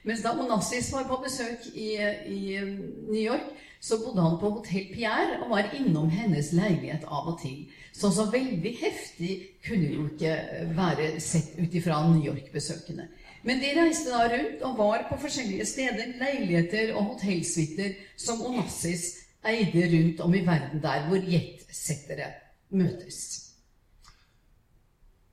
[0.08, 1.90] Mens da Onassis var på besøk i,
[2.24, 3.52] i New York,
[3.84, 7.66] så bodde han på Hotell Pierre og var innom hennes leilighet av og til.
[7.92, 9.34] Så så veldig heftig
[9.66, 10.32] kunne jo ikke
[10.76, 13.10] være sett ut ifra New York-besøkende.
[13.44, 19.04] Men de reiste da rundt og var på forskjellige steder, leiligheter og hotellsuiter som Onassis
[19.44, 22.32] eide rundt om i verden der hvor jetsettere
[22.70, 23.20] møtes.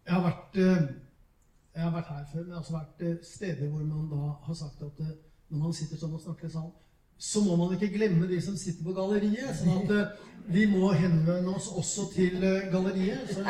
[0.05, 0.87] Jeg har, vært, eh,
[1.75, 4.31] jeg har vært her før, men jeg har også vært eh, steder hvor man da
[4.43, 5.17] har sagt at eh,
[5.49, 6.55] når man sitter sånn og snakker i
[7.21, 9.53] så må man ikke glemme de som sitter på galleriet.
[9.59, 10.17] sånn at
[10.51, 12.41] vi må henvende oss også til
[12.73, 13.29] galleriet.
[13.29, 13.43] Så,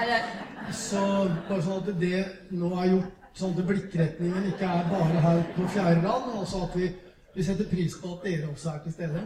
[0.76, 1.04] så
[1.48, 5.68] bare sånn at det nå er gjort sånn at blikkretningen ikke er bare her på
[5.72, 6.90] fjerde rad, men også at vi,
[7.36, 9.24] vi, setter pris på at dere også er til stede.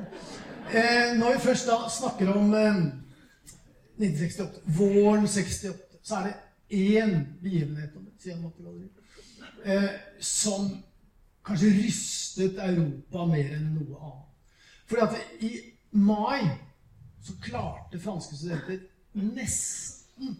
[0.69, 2.83] Uh, når vi først da snakker om eh,
[3.97, 5.73] 1968, våren 68,
[6.05, 6.35] så er det
[6.85, 8.37] én begivenhet om det, sier
[9.65, 10.69] eh, som
[11.45, 14.24] kanskje rystet Europa mer enn noe annet.
[14.85, 15.51] Fordi at i
[15.91, 16.41] mai
[17.25, 18.83] så klarte franske studenter
[19.17, 20.35] nesten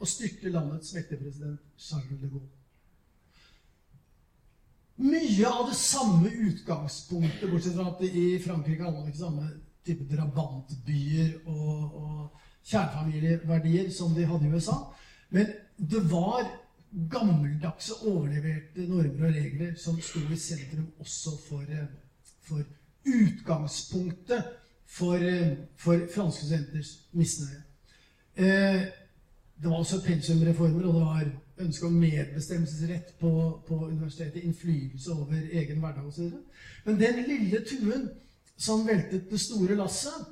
[0.00, 1.30] å styrte landets mektige
[1.78, 2.48] Charles de Gaulle.
[5.00, 9.46] Mye av det samme utgangspunktet, bortsett fra at i Frankrike hadde man ikke samme
[9.86, 14.76] type drabantbyer og, og kjernefamilieverdier som de hadde i USA.
[15.32, 16.50] Men det var
[16.90, 21.72] gammeldagse, overleverte normer og regler som sto i sentrum også for,
[22.44, 22.66] for
[23.06, 24.44] utgangspunktet
[24.86, 25.18] for,
[25.76, 27.62] for franske studenters misnøye.
[28.36, 28.82] Eh,
[29.62, 35.34] det var også pensumreformer, og det var ønske om medbestemmelsesrett på, på universitetet, innflytelse over
[35.52, 36.30] egen hverdag osv.
[36.84, 38.08] Men den lille tuen
[38.56, 40.26] som veltet det store lasset,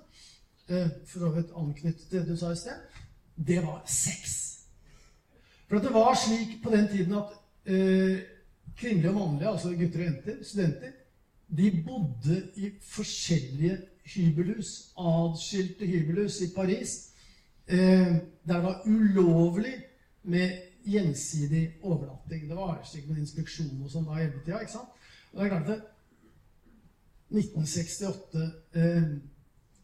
[0.69, 3.05] eh, for så vidt anknyttet det du sa i sted,
[3.37, 4.35] det var sex.
[5.69, 8.25] For det var slik på den tiden at eh,
[8.77, 10.98] kvinnelige og mannlige, altså gutter og jenter, studenter,
[11.49, 13.79] de bodde i forskjellige
[14.15, 17.11] hybelhus, adskilte hybelhus i Paris,
[17.67, 19.75] eh, der det var ulovlig
[20.23, 20.51] med
[20.85, 22.49] gjensidig overnatting.
[22.49, 24.61] Det var slik med inspeksjon og sånn da hele tida.
[24.61, 24.93] ikke sant?
[25.33, 25.89] Og det er klart at
[27.29, 29.09] 1968 eh,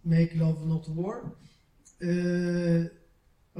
[0.02, 1.20] Make Love Not War
[2.00, 2.86] eh,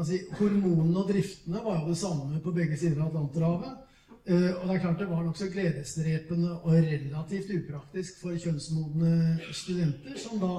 [0.05, 3.84] si, Hormonene og driftene var jo det samme på begge sider av Atlanterhavet.
[4.25, 10.15] Eh, og det er klart det var nokså gledesdrepende og relativt upraktisk for kjønnsmodne studenter,
[10.17, 10.55] som da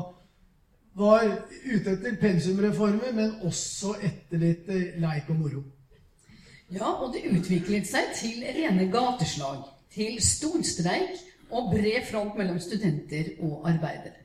[0.95, 1.25] var
[1.65, 5.63] ute etter pensumreformer, men også etter litt eh, leik og moro.
[6.69, 11.17] Ja, og det utviklet seg til rene gateslag, til storstreik
[11.49, 14.21] og bred front mellom studenter og arbeidere.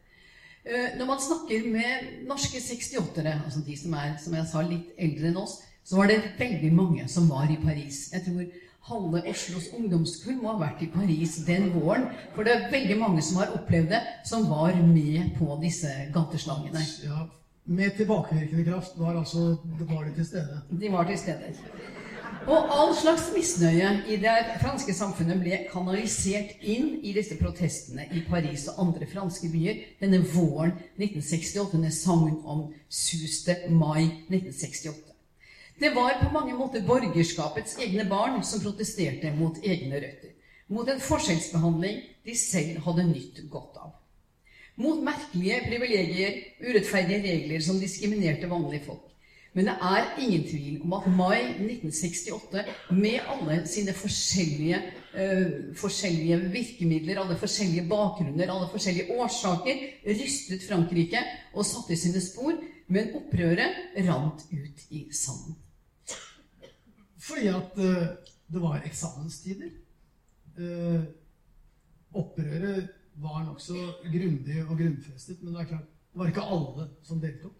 [0.64, 4.92] Eh, når man snakker med norske 68-ere, altså de som er som jeg sa, litt
[4.98, 8.10] eldre enn oss, så var det veldig mange som var i Paris.
[8.12, 8.44] Jeg tror
[8.88, 12.08] halve Oslos ungdomskull må ha vært i Paris den våren.
[12.34, 16.84] For det er veldig mange som har opplevd det, som var med på disse gateslangene.
[17.04, 17.26] Ja,
[17.70, 20.60] Med tilbakevirkende kraft var, altså, var de til stede.
[20.80, 21.52] De var til stede.
[22.48, 28.24] Og all slags misnøye i det franske samfunnet ble kanalisert inn i disse protestene i
[28.30, 35.09] Paris og andre franske byer denne våren 1968, denne sangen om suste mai 1968.
[35.80, 40.34] Det var på mange måter borgerskapets egne barn som protesterte mot egne røtter.
[40.68, 43.94] Mot en forskjellsbehandling de selv hadde nytt godt av.
[44.76, 49.06] Mot merkelige privilegier, urettferdige regler som diskriminerte vanlige folk.
[49.56, 52.66] Men det er ingen tvil om at mai 1968,
[53.00, 54.82] med alle sine forskjellige,
[55.16, 62.60] uh, forskjellige virkemidler, alle forskjellige bakgrunner, alle forskjellige årsaker, rystet Frankrike og satte sine spor,
[62.92, 65.56] men opprøret rant ut i sanden.
[67.20, 68.06] Fordi at uh,
[68.52, 69.70] det var eksamenstider.
[70.58, 71.04] Uh,
[72.12, 72.88] opprøret
[73.20, 77.52] var nokså grundig og grunnfestet, men det er klart, det var ikke alle som deltok.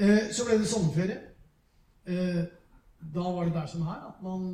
[0.00, 1.18] Eh, så ble det sommerferie.
[2.08, 2.42] Eh,
[3.14, 4.46] da var det der som her at man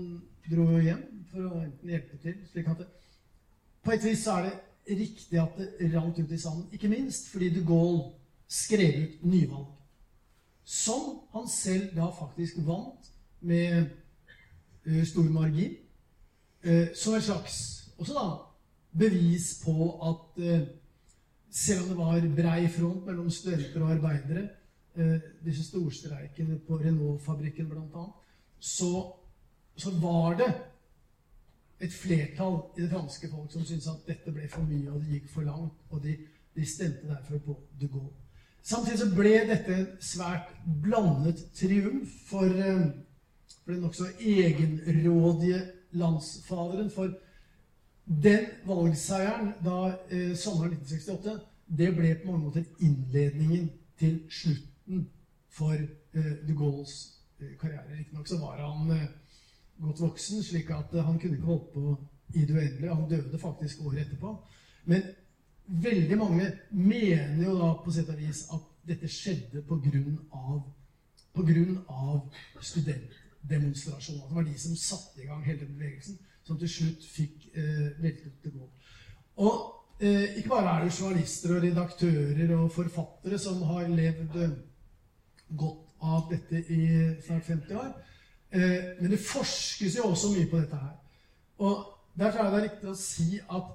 [0.47, 2.37] dro hjem for å enten hjelpe til.
[2.51, 2.87] slik at det,
[3.83, 6.69] På et vis så er det riktig at det rant ut i sanden.
[6.73, 8.13] Ikke minst fordi de Gaulle
[8.49, 9.67] skrev ut nyvalg.
[10.65, 13.87] Som han selv da faktisk vant med
[15.07, 15.77] stor margin.
[16.67, 17.57] Uh, som et slags
[17.99, 18.27] også da,
[18.99, 19.75] bevis på
[20.09, 20.69] at uh,
[21.51, 24.49] selv om det var brei front mellom studenter og arbeidere,
[24.97, 28.05] Eh, disse storstreikene på Renault-fabrikken bl.a.,
[28.59, 29.13] så,
[29.77, 30.47] så var det
[31.81, 35.19] et flertall i det franske folk som syntes at dette ble for mye, og det
[35.19, 36.15] gikk for langt, og de,
[36.57, 38.15] de stemte derfor på de Gaulle.
[38.63, 40.49] Samtidig så ble dette en svært
[40.87, 42.57] blandet triumf for,
[43.67, 46.91] eh, den nokså egenrådige landsfaderen.
[46.91, 47.11] For
[48.07, 51.41] den valgseieren da eh, sommeren 1968,
[51.79, 55.09] det ble på mange måter innledningen til slutten
[55.51, 56.95] for eh, de Gaulles
[57.41, 57.99] eh, karriere.
[57.99, 59.09] Riktignok så var han eh,
[59.81, 61.97] godt voksen, slik at han kunne ikke holdt på
[62.35, 62.95] i det uendelige.
[62.95, 64.37] Han døde faktisk året etterpå.
[64.85, 65.03] Men
[65.67, 70.61] veldig mange mener jo da på sett og vis at dette skjedde på grunn av,
[71.35, 72.21] på grunn av
[73.47, 74.29] studentdemonstrasjoner.
[74.29, 78.45] Det var de som satte i gang hele bevegelsen, som til slutt fikk eh, veltet
[78.45, 78.69] de gå.
[79.47, 84.35] Og Eh, ikke bare er det journalister og redaktører og forfattere som har levd
[85.57, 86.81] godt av dette i
[87.25, 87.95] snart 50 år.
[88.53, 90.97] Eh, men det forskes jo også mye på dette her.
[91.59, 93.73] Og Derfor er det riktig å si at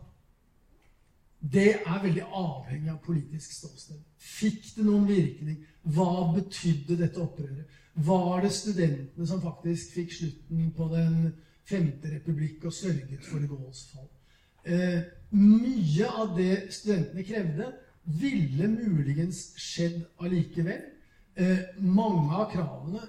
[1.54, 4.00] det er veldig avhengig av politisk ståsted.
[4.18, 5.60] Fikk det noen virkning?
[5.84, 7.70] Hva betydde dette opprøret?
[7.94, 11.34] Var det studentene som faktisk fikk slutten på Den
[11.68, 14.08] femte republikk og sørget for Gaulls fall?
[14.66, 17.72] Eh, mye av det studentene krevde,
[18.06, 20.80] ville muligens skjedd allikevel
[21.36, 23.02] eh, mange av kravene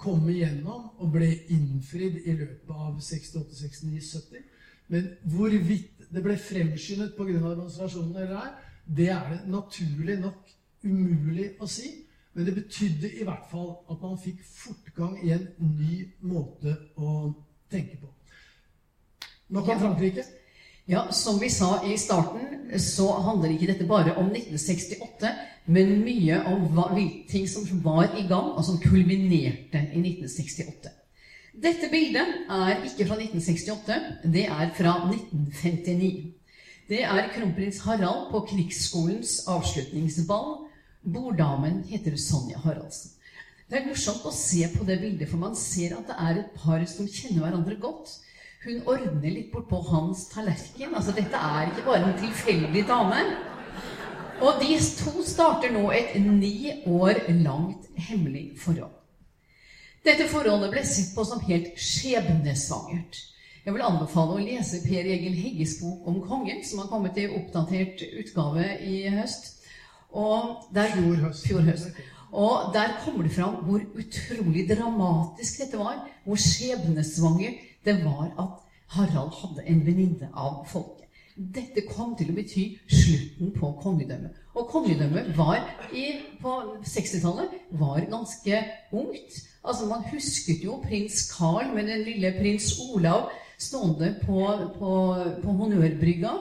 [0.00, 4.44] kom igjennom og ble innfridd i løpet av 68, 69, 70.
[4.92, 7.38] Men hvorvidt det ble fremskyndet pga.
[7.40, 8.50] demonstrasjonene eller ei,
[8.84, 10.50] det er det naturlig nok
[10.84, 12.03] umulig å si.
[12.34, 17.30] Men det betydde i hvert fall at man fikk fortgang i en ny måte å
[17.70, 18.10] tenke på.
[19.54, 20.24] Nok om Frankrike.
[20.86, 25.30] Ja, Som vi sa i starten, så handler ikke dette bare om 1968,
[25.66, 26.90] men mye om hva,
[27.30, 30.92] ting som var i gang, og som kulminerte i 1968.
[31.54, 33.96] Dette bildet er ikke fra 1968,
[34.34, 36.34] det er fra 1959.
[36.88, 40.63] Det er kronprins Harald på krigsskolens avslutningsball.
[41.04, 43.10] Borddamen heter Sonja Haraldsen.
[43.68, 46.54] Det er morsomt å se på det bildet, for man ser at det er et
[46.60, 48.12] par som kjenner hverandre godt.
[48.64, 50.94] Hun ordner litt bortpå hans tallerken.
[50.96, 53.20] Altså, dette er ikke bare en tilfeldig dame.
[54.44, 58.92] Og de to starter nå et ni år langt hemmelig forhold.
[60.04, 63.20] Dette forholdet ble sett på som helt skjebnesvangert.
[63.64, 67.28] Jeg vil anbefale å lese Per Egil Hegges bok om kongen, som har kommet i
[67.32, 69.53] oppdatert utgave i høst.
[70.14, 70.94] Og der,
[71.44, 72.02] fjor høst.
[72.34, 76.02] Og der kommer det fram hvor utrolig dramatisk dette var.
[76.24, 78.60] Hvor skjebnesvanger det var at
[78.94, 81.04] Harald hadde en venninne av folket.
[81.34, 84.36] Dette kom til å bety slutten på kongedømmet.
[84.54, 86.04] Og kongedømmet var i,
[86.38, 86.52] på
[86.86, 88.60] 60-tallet var ganske
[88.94, 89.40] ungt.
[89.64, 94.44] Altså Man husket jo prins Carl med den lille prins Olav stående på,
[94.78, 94.92] på,
[95.42, 96.36] på honnørbrygga.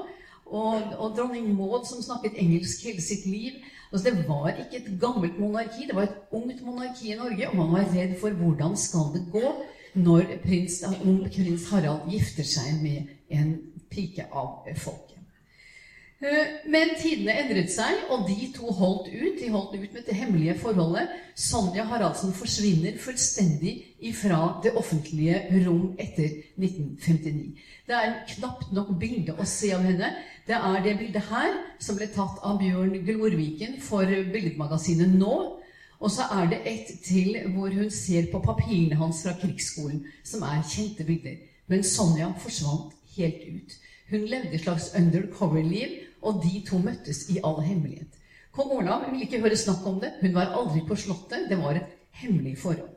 [0.53, 3.57] Og, og, dronning Maud som snakket engelsk hele sitt liv.
[3.91, 7.49] Altså Det var ikke et gammelt monarki, det var et ungt monarki i Norge.
[7.49, 9.53] Og man var redd for hvordan skal det gå
[9.93, 10.81] når prins,
[11.35, 13.57] prins Harald gifter seg med en
[13.93, 15.13] pike av folket.
[16.23, 19.39] Eh, men tidene endret seg, og de to holdt ut.
[19.41, 21.11] De holdt ut med det hemmelige forholdet.
[21.35, 23.73] Sonja Haraldsen forsvinner fullstendig
[24.07, 27.65] ifra det offentlige rom etter 1959.
[27.89, 30.13] Det er knapt nok bilde å se av henne.
[30.47, 35.35] Det er det bildet her, som ble tatt av Bjørn Glorviken for billedmagasinet Nå.
[36.03, 40.43] Og så er det et til hvor hun ser på papirene hans fra krigsskolen, som
[40.43, 41.37] er kjente bilder.
[41.71, 43.77] Men Sonja forsvant helt ut.
[44.11, 48.19] Hun levde et slags undercover-liv, og de to møttes i all hemmelighet.
[48.51, 50.11] Kong Olav ville ikke høre snakk om det.
[50.21, 51.47] Hun var aldri på Slottet.
[51.49, 52.91] Det var et hemmelig forhold.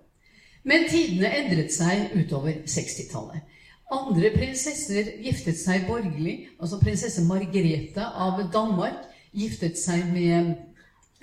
[0.66, 3.54] Men tidene endret seg utover 60-tallet.
[3.92, 6.48] Andre prinsesser giftet seg borgerlig.
[6.58, 9.04] Altså prinsesse Margrethe av Danmark
[9.36, 10.56] giftet seg med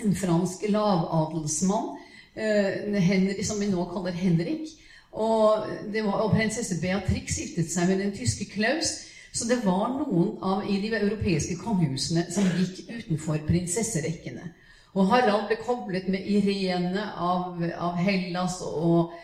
[0.03, 1.93] en fransk lavadelsmann
[2.33, 4.71] Henry, som vi nå kaller Henrik.
[5.13, 8.95] Og, var, og prinsesse Beatrix giftet seg med den tyske Klaus.
[9.33, 14.51] Så det var noen av i de europeiske kongehusene som gikk utenfor prinsesserekkene.
[14.93, 19.15] Og Harald ble koblet med Irene av, av Hellas og,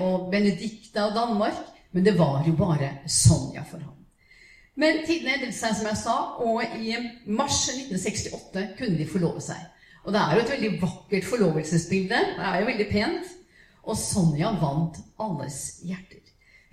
[0.00, 1.60] og Benedicte av Danmark.
[1.94, 3.94] Men det var jo bare Sonja for ham.
[4.74, 6.96] Men tiden endret seg, som jeg sa, og i
[7.30, 9.60] mars 1968 kunne de forlove seg.
[10.04, 12.18] Og det er jo et veldig vakkert forlovelsesbilde.
[12.34, 13.30] Det er jo veldig pent.
[13.84, 16.24] Og Sonja vant alles hjerter.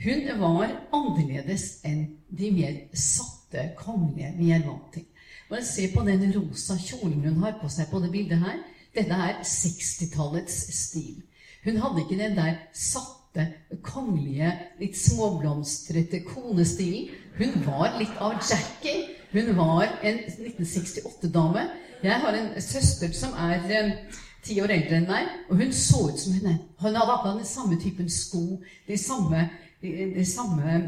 [0.02, 5.06] Hun var annerledes enn de mer satte kongelige vi er vant til.
[5.52, 8.62] Bare se på den rosa kjolen hun har på seg på det bildet her.
[8.96, 11.22] Dette er 60-tallets stil.
[11.64, 13.21] Hun hadde ikke den der satte,
[13.86, 14.52] kongelige,
[14.82, 17.12] litt småblomstrete konestilen.
[17.38, 19.18] Hun var litt av Jackie.
[19.32, 21.70] Hun var en 1968-dame
[22.04, 23.92] jeg har en søster som er eh,
[24.42, 26.56] ti år eldre enn meg, og hun så ut som henne.
[26.82, 28.58] Hun hadde akkurat den samme typen sko,
[28.88, 29.44] de samme,
[29.84, 30.80] de, samme,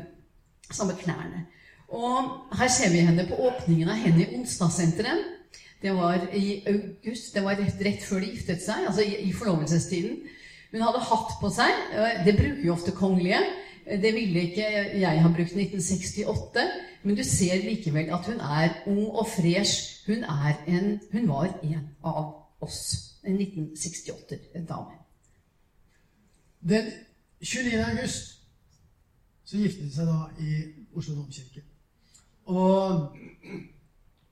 [0.72, 1.46] samme klærne.
[1.94, 5.30] Og her ser vi henne på åpningen av henne i Onsdagssenteret.
[5.84, 7.34] Det var i august.
[7.36, 10.18] Det var rett, rett før de giftet seg, altså i, i forlovelsestiden.
[10.74, 11.84] Hun hadde hatt på seg.
[12.26, 13.40] Det bruker jo ofte kongelige.
[13.86, 14.68] Det ville ikke
[14.98, 16.64] jeg ha brukt i 1968.
[17.04, 20.24] Men du ser likevel at hun er ung og fresh hun,
[20.68, 22.80] en, hun var en av oss.
[23.24, 24.98] En 1968-dame.
[26.70, 26.90] Den
[27.42, 27.80] 29.
[27.92, 28.40] august
[29.46, 30.54] så giftet de seg da i
[30.96, 31.62] Oslo domkirke.
[32.50, 33.14] Og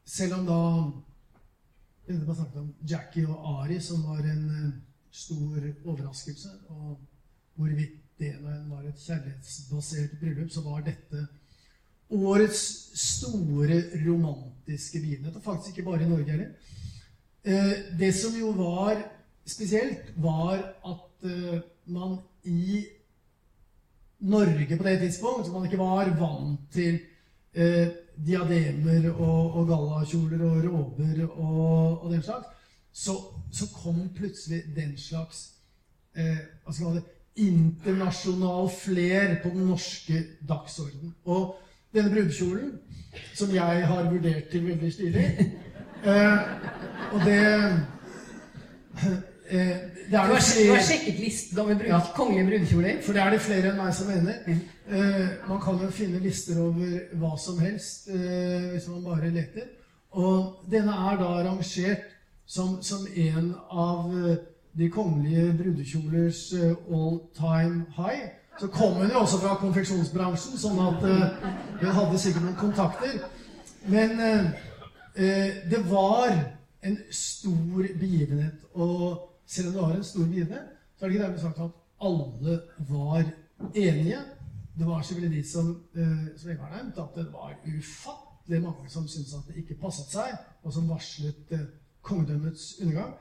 [0.08, 0.62] selv om da
[2.26, 4.72] var snakket om Jackie og Ari, som var en eh,
[5.12, 7.00] stor overraskelse, og
[7.56, 11.28] hvorvidt det var et kjærlighetsbasert bryllup, så var dette
[12.12, 12.62] årets
[13.00, 15.36] store romantiske begivenhet.
[15.36, 16.48] Og faktisk ikke bare i Norge heller.
[17.44, 19.02] Eh, det som jo var
[19.46, 22.86] spesielt, var at eh, man i
[24.20, 27.00] Norge på det tidspunkt, som man ikke var vant til
[27.54, 27.88] eh,
[28.26, 32.48] diademer og, og gallakjoler og råber og, og den slags,
[32.94, 33.16] så,
[33.52, 35.50] så kom plutselig den slags
[36.16, 37.08] eh, hva skal man det,
[37.42, 41.14] internasjonal fler på den norske dagsorden.
[41.24, 41.56] Og
[41.96, 42.74] denne brudekjolen,
[43.36, 45.26] som jeg har vurdert til veldig stilig
[46.08, 46.38] eh,
[47.12, 47.40] Og det
[49.52, 53.02] eh, det er du, har, flere, du har sjekket listen over brud, ja, kongelige brudekjoler?
[53.04, 54.40] For det er det flere enn meg som mener.
[54.48, 54.62] Mm.
[54.92, 59.70] Eh, man kan jo finne lister over hva som helst eh, hvis man bare leter.
[60.20, 62.11] Og denne er da rangert
[62.52, 64.38] som, som en av eh,
[64.80, 68.28] de kongelige brudekjolers eh, all time high.
[68.60, 71.46] Så kom hun jo også fra konfeksjonsbransjen, sånn at uh,
[71.80, 73.16] hun hadde sikkert noen kontakter.
[73.90, 74.20] Men
[75.16, 76.36] det var
[76.86, 78.60] en stor begivenhet.
[78.76, 81.80] Og selv om det var en stor begivenhet, så er det ikke dermed sagt at
[82.06, 82.60] alle
[82.92, 83.24] var
[83.76, 84.20] enige.
[84.78, 88.90] Det var selvfølgelig de som, eh, som jeg har nevnt, at det var ufattelig mange
[88.90, 91.66] som syntes at det ikke passet seg, og som varslet eh,
[92.06, 93.14] kongedømmets undergang.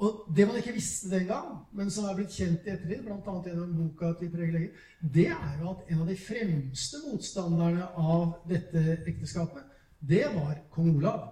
[0.00, 3.34] Og det man ikke visste den gang, men som er blitt kjent i ettertid, bl.a.
[3.44, 4.86] gjennom boka til Preg Legger,
[5.16, 9.66] det er jo at en av de fremste motstanderne av dette ekteskapet,
[10.00, 11.28] det var kong Olav.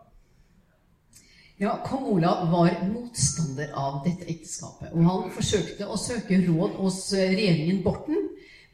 [1.59, 4.93] Ja, Kong Olav var motstander av dette ekteskapet.
[4.95, 8.29] Og han forsøkte å søke råd hos eh, regjeringen Borten,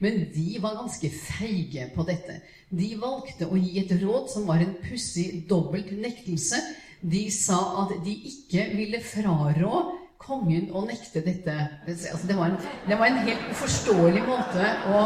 [0.05, 2.43] men de var ganske feige på dette.
[2.69, 6.61] De valgte å gi et råd som var en pussig dobbelt nektelse.
[7.05, 9.83] De sa at de ikke ville frarå
[10.25, 11.55] kongen å nekte dette.
[11.85, 15.03] Altså, det, var en, det, var en, helt uforståelig måte å,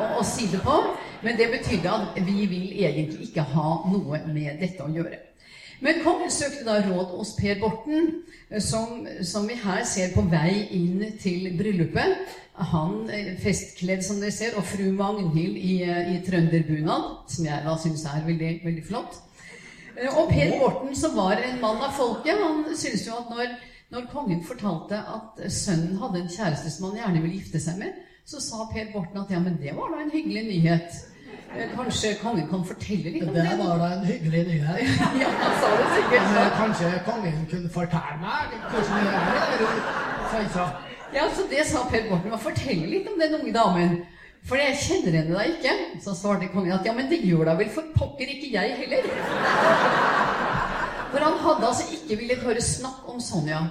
[0.00, 0.78] å, å si det på.
[1.22, 5.20] Men det betydde at vi vil egentlig ikke ha noe med dette å gjøre.
[5.82, 8.22] Men kongen søkte da råd hos Per Borten,
[8.62, 12.38] som, som, vi her ser på vei inn til bryllupet.
[12.72, 17.64] Han eh, festkledd, som dere ser, og fru Magnhild i, eh, i trønderbunad, som jeg
[17.64, 19.18] da syns er veldig, veldig flott.
[19.92, 23.54] Og Per Borten, som var en mann av folket, han syntes jo at når,
[23.92, 27.98] når kongen fortalte at sønnen hadde en kjæreste som han gjerne ville gifte seg med,
[28.24, 31.00] så sa Per Borten at ja, men det var da en hyggelig nyhet.
[31.52, 33.42] Eh, kanskje kongen kan fortelle litt om det?
[33.44, 34.78] Det var da en hyggelig nyhet.
[35.22, 36.22] ja, han sa det sikkert.
[36.22, 40.88] Men, eh, kanskje kongen kunne fortelle meg hvordan det er?
[41.12, 42.38] Ja, så det sa Per Borten.
[42.40, 43.98] Fortell litt om den unge damen.
[44.48, 45.74] For jeg kjenner henne da ikke.
[46.02, 49.06] Så svarte kongen at ja, men det gjør da vel for pokker ikke jeg heller.
[51.12, 53.62] For han hadde altså ikke villet høre snakk om Sonja.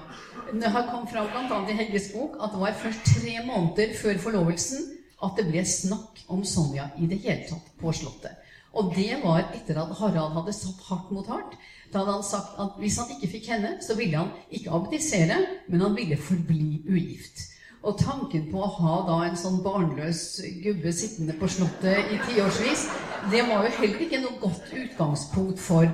[0.51, 1.59] Det har kommet fram bl.a.
[1.71, 4.87] i Hegges bok at det var først tre måneder før forlovelsen
[5.25, 8.39] at det ble snakk om Sonja i det hele tatt på Slottet.
[8.71, 11.57] Og det var etter at Harald hadde satt hardt mot hardt.
[11.91, 15.41] Da hadde han sagt at hvis han ikke fikk henne, så ville han ikke abdisere,
[15.67, 17.50] men han ville forbli ugift.
[17.81, 20.21] Og tanken på å ha da en sånn barnløs
[20.61, 22.85] gubbe sittende på Slottet i tiårsvis,
[23.33, 25.89] det var jo heller ikke noe godt utgangspunkt for,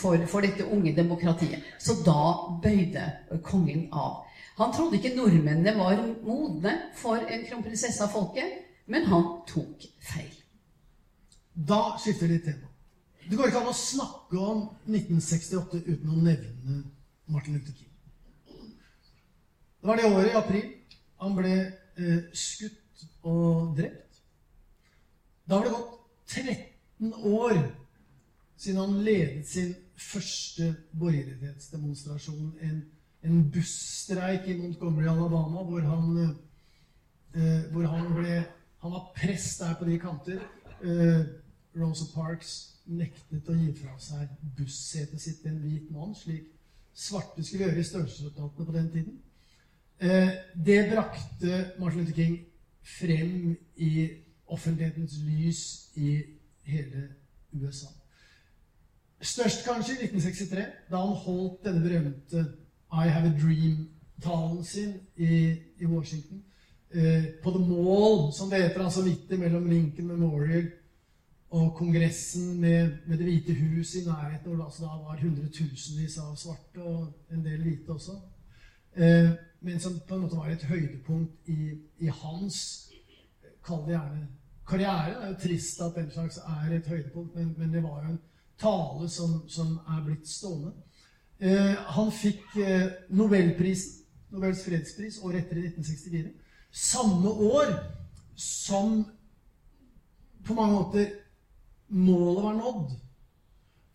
[0.00, 1.66] for, for dette unge demokratiet.
[1.76, 2.22] Så da
[2.64, 3.04] bøyde
[3.44, 4.22] kongen av.
[4.60, 8.56] Han trodde ikke nordmennene var modne for en kronprinsesse av folket,
[8.88, 10.32] men han tok feil.
[11.52, 12.72] Da skifter vi tema.
[13.28, 16.82] Det går ikke an å snakke om 1968 uten å nevne
[17.30, 17.89] Martin Luther King.
[19.80, 20.70] Det var det året, i april,
[21.20, 21.56] han ble
[21.96, 24.22] eh, skutt og drept.
[25.48, 25.96] Da var det gått
[26.30, 27.58] 13 år
[28.60, 32.58] siden han ledet sin første borgerrettighetsdemonstrasjon.
[32.60, 32.80] en
[33.22, 36.36] en busstreik i Montgomery, Alabama, hvor han,
[37.34, 38.44] eh, hvor han ble
[38.80, 40.38] Han var prest der på de kanter.
[40.82, 41.24] Eh,
[41.76, 46.46] Rosa Parks nektet å gi fra seg bussetet sitt til en hvit mann, slik
[46.96, 49.18] svarte skulle gjøre i størrelsesresultatene på den tiden.
[50.00, 50.28] Eh,
[50.66, 52.38] det brakte Martin Luther King
[52.82, 54.08] frem i
[54.46, 56.22] offentlighetens lys i
[56.64, 57.08] hele
[57.52, 57.90] USA.
[59.20, 62.46] Størst kanskje i 1963, da han holdt denne berømte
[62.92, 66.42] i Have a Dream-talen sin i, i Washington.
[66.90, 70.70] Eh, på The Mall, som det heter, altså midt mellom Lincoln Memorial
[71.50, 76.18] og Kongressen med, med Det hvite hus i nærheten, hvor det altså da var hundretusenvis
[76.18, 78.16] av svarte og en del hvite også.
[78.96, 79.30] Eh,
[79.60, 82.86] men som på en måte var et høydepunkt i, i hans
[83.64, 84.26] Kall det gjerne
[84.70, 85.10] karriere.
[85.14, 88.14] Det er jo trist at den slags er et høydepunkt, men, men det var jo
[88.14, 88.20] en
[88.60, 90.72] tale som, som er blitt stående.
[91.40, 92.86] Eh, han fikk eh,
[93.16, 96.32] Nobelprisen, Nobels fredspris, året etter, i 1964.
[96.70, 97.72] Samme år
[98.36, 99.02] som
[100.46, 101.08] på mange måter
[101.88, 102.92] målet var nådd.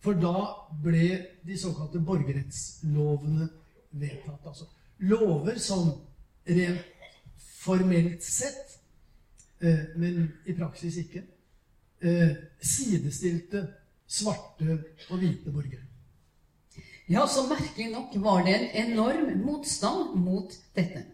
[0.04, 0.42] For da
[0.82, 1.06] ble
[1.46, 3.48] de såkalte borgerrettslovene
[3.90, 4.44] vedtatt.
[4.46, 4.68] Altså
[4.98, 5.90] lover som
[6.44, 6.84] rent
[7.60, 8.78] formelt sett,
[9.60, 11.24] eh, men i praksis ikke,
[12.60, 13.62] sidestilte
[14.06, 14.76] svarte
[15.10, 15.86] og hvite borgere.
[17.08, 21.04] Ja, så merkelig nok var det en enorm motstand mot dette.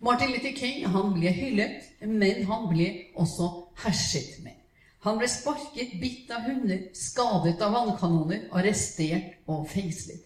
[0.00, 3.48] Martin Luther King han ble hyllet, men han ble også
[3.84, 4.54] herset med.
[5.02, 10.22] Han ble sparket, bitt av hunder, skadet av vannkanoner, arrestert og fengslet.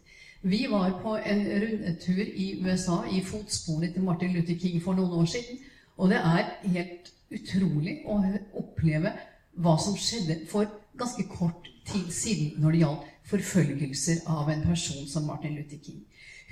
[0.46, 5.16] Vi var på en rundetur i USA i fotsporene til Martin Luther King for noen
[5.18, 5.56] år siden.
[5.98, 8.20] Og det er helt utrolig å
[8.60, 9.10] oppleve
[9.58, 15.08] hva som skjedde for ganske kort tid siden når det gjaldt forfølgelser av en person
[15.10, 16.04] som Martin Luther King.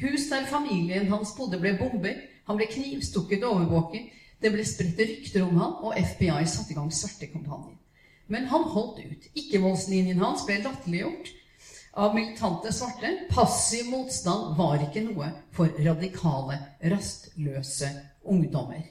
[0.03, 2.27] Hus der familien hans bodde, ble bombet.
[2.51, 4.11] Han ble knivstukket og overvåket.
[4.43, 7.79] Det ble spredt rykter om han, og FBI satte i gang Svartekampanjen.
[8.27, 9.31] Men han holdt ut.
[9.39, 11.31] Ikke-voldslinjen hans ble latterliggjort
[11.97, 13.13] av militante svarte.
[13.31, 17.91] Passiv motstand var ikke noe for radikale, rastløse
[18.25, 18.83] ungdommer.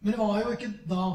[0.00, 1.06] Men det var jo ikke da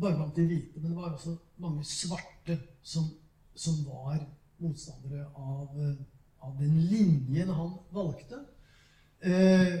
[0.00, 3.10] bare blant de hvite, men det var også mange svarte som,
[3.54, 4.22] som var
[4.62, 5.74] motstandere av,
[6.40, 8.40] av, den linjen han valgte.
[9.20, 9.76] Eh,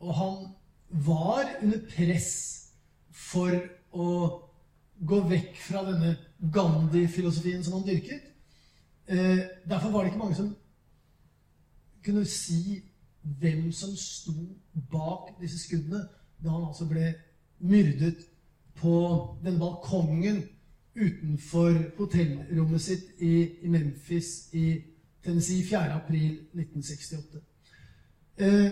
[0.00, 0.38] og han
[0.88, 2.32] var under press
[3.12, 3.52] for
[3.92, 4.08] å
[5.08, 8.20] gå vekk fra denne Gandhi-filosofien som han dyrket.
[9.08, 10.56] Eh, derfor var det ikke mange som
[12.04, 12.82] kunne si
[13.22, 14.32] hvem som sto
[14.90, 16.04] bak disse skuddene
[16.44, 17.14] da han altså ble
[17.58, 18.22] myrdet
[18.78, 18.94] på
[19.44, 20.42] denne balkongen
[20.98, 23.32] utenfor hotellrommet sitt i,
[23.62, 24.82] i Memphis i
[25.24, 27.40] Tennessee 4.4.1968.
[28.38, 28.70] Eh,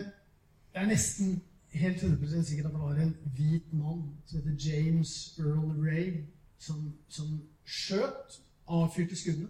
[0.75, 1.43] jeg er nesten
[1.73, 6.25] helt 100 sikkert at det var en hvit mann som heter James Earl Ray,
[6.59, 9.49] som, som skjøt, avfyrte skuddene.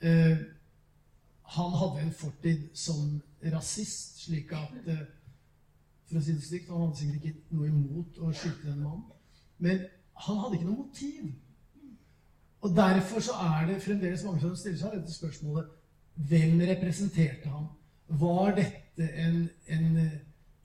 [0.00, 0.38] Eh,
[1.48, 3.22] han hadde en fortid som
[3.52, 5.06] rasist, slik at eh,
[6.08, 9.04] for å si det slik, Han hadde sikkert ikke noe imot å skyte den mannen.
[9.58, 9.84] Men
[10.24, 11.26] han hadde ikke noe motiv.
[12.64, 15.74] Og Derfor så er det fremdeles mange som stiller seg dette spørsmålet
[16.28, 17.68] Hvem representerte han?
[18.08, 19.98] Var dette en, en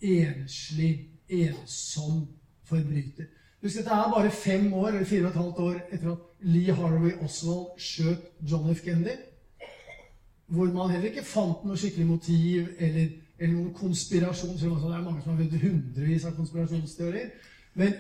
[0.02, 0.94] enslig,
[1.30, 2.24] ensom
[2.66, 3.28] forbryter?
[3.62, 6.74] Husk, dette er bare fem år, eller fire og et halvt år etter at Lee
[6.76, 8.84] Harvey Oswald skjøt John F.
[8.84, 9.16] Kennedy.
[10.48, 14.58] Hvor man heller ikke fant noe skikkelig motiv eller, eller noen konspirasjon.
[14.58, 17.32] Om det er mange som har funnet hundrevis av konspirasjonsteorier.
[17.80, 17.96] Men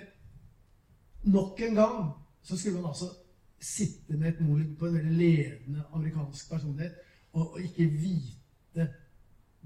[1.23, 1.99] nok en gang
[2.43, 3.09] så skulle man altså
[3.63, 6.99] sitte med et mord på en veldig ledende amerikansk personlighet
[7.33, 8.87] og, og ikke vite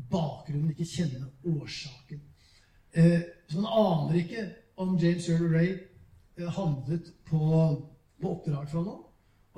[0.09, 2.21] bakgrunnen, ikke kjenne årsaken.
[2.93, 4.45] Eh, så man aner ikke
[4.77, 5.71] om James Earl Ray
[6.37, 7.39] eh, handlet på,
[8.21, 9.03] på oppdrag fra noen.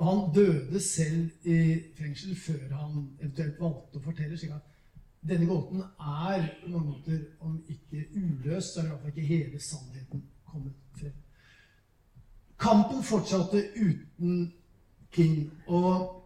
[0.00, 1.58] Og han døde selv i
[1.98, 4.38] fengsel før han eventuelt valgte å fortelle.
[4.38, 4.66] slik at
[5.28, 9.34] denne gåten er på mange måter, om ikke uløst, så er i hvert fall ikke
[9.34, 11.18] hele sannheten kommet frem.
[12.60, 14.52] Kampen fortsatte uten
[15.12, 15.50] King.
[15.66, 16.16] Og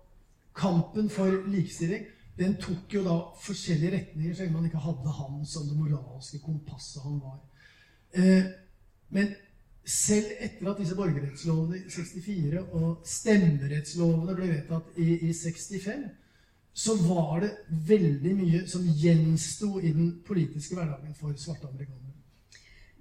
[0.54, 2.06] kampen for likestilling
[2.38, 6.40] den tok jo da forskjellige retninger, så lenge man ikke hadde han som det moralske
[6.42, 7.38] kompasset han var.
[8.14, 8.48] Eh,
[9.14, 9.34] men
[9.86, 16.06] selv etter at disse borgerrettslovene i 64 og stemmerettslovene ble vedtatt i, i 65,
[16.74, 17.50] så var det
[17.88, 22.00] veldig mye som gjensto i den politiske hverdagen for svarte amerikanere.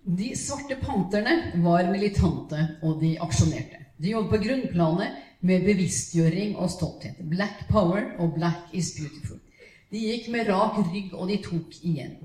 [0.04, 3.80] De svarte panterne var militante, og de aksjonerte.
[3.98, 7.24] De jobbet på grunnplanet med bevisstgjøring og stolthet.
[7.32, 9.40] Black power og black is beautiful.
[9.94, 12.18] De gikk med rak rygg, og de tok igjen.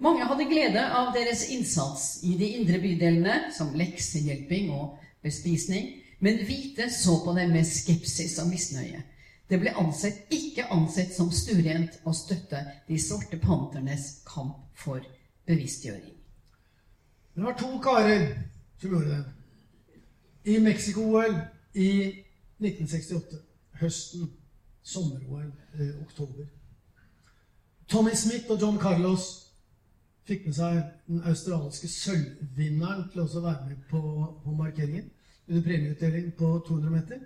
[0.00, 6.38] Mange hadde glede av deres innsats i de indre bydelene, som leksehjelping og bespisning, men
[6.46, 9.02] hvite så på dem med skepsis og misnøye.
[9.50, 15.02] Det ble ansett, ikke ansett som stuerent å støtte de svarte panternes kamp for
[15.48, 16.14] bevisstgjøring.
[17.34, 18.26] Det var to karer
[18.78, 19.24] som gjorde det.
[20.44, 21.34] I Mexico-OL
[21.74, 21.90] i
[22.60, 23.42] 1968.
[23.80, 24.30] Høsten.
[24.82, 25.50] Sommer-OL.
[25.78, 26.46] Eh, oktober.
[27.88, 29.47] Tommy Smith og John Carlos
[30.28, 34.00] fikk med seg den australske sølvvinneren til å være med på,
[34.44, 35.08] på markeringen
[35.48, 37.22] under premieutdeling på 200 meter.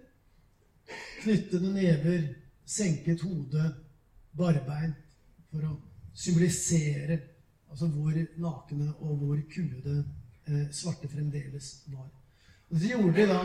[1.22, 2.28] Knyttede never,
[2.66, 3.64] senket hode,
[4.38, 4.98] barbeint
[5.50, 5.74] for å
[6.14, 7.18] symbolisere
[7.72, 10.04] altså hvor nakne og hvor kuede
[10.46, 12.08] eh, svarte fremdeles var.
[12.70, 13.42] Og Det gjorde de da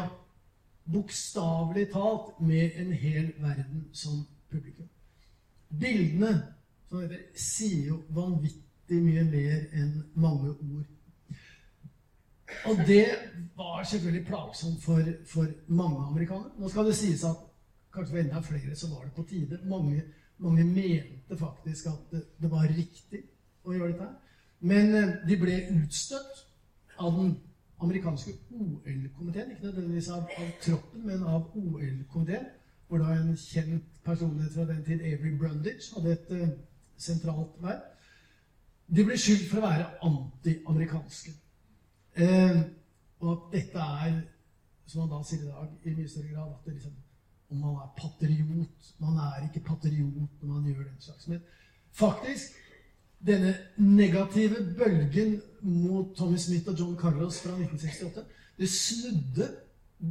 [0.87, 4.87] bokstavelig talt med en hel verden som publikum.
[5.67, 6.31] Bildene
[7.35, 10.85] sier jo vanvittig mye mer enn mange ord.
[12.65, 13.05] Og det
[13.55, 16.51] var selvfølgelig plagsomt for, for mange amerikanere.
[16.59, 17.35] Nå skal det sies at
[17.93, 19.59] kanskje for enda flere så var det på tide.
[19.65, 20.03] Mange,
[20.37, 23.23] mange mente faktisk at det, det, var riktig
[23.63, 24.07] å gjøre dette.
[24.59, 26.45] Men eh, de ble utstøtt
[26.99, 27.35] av den
[27.83, 29.51] amerikanske OL-komiteen.
[29.51, 32.47] Ikke nødvendigvis av, av, troppen, men av OL-komiteen.
[32.87, 36.49] hvor da en kjent personlighet fra den tid, Avery Brundage, hadde et uh,
[36.97, 37.81] sentralt verv.
[38.95, 41.33] De blir skyldt for å være anti-amerikanske.
[42.17, 42.61] Uh,
[43.19, 44.21] og at dette er,
[44.87, 46.95] som man da sier i dag, i mye større grad at det liksom,
[47.49, 51.27] om man er patriot Man er ikke patriot når man gjør den slags.
[51.27, 51.43] Men
[51.91, 52.57] faktisk
[53.27, 58.23] denne negative bølgen mot Tommy Smith og John Carlos fra 1968,
[58.57, 59.47] det snudde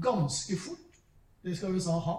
[0.03, 0.99] ganske fort.
[1.45, 2.16] Det skal USA ha.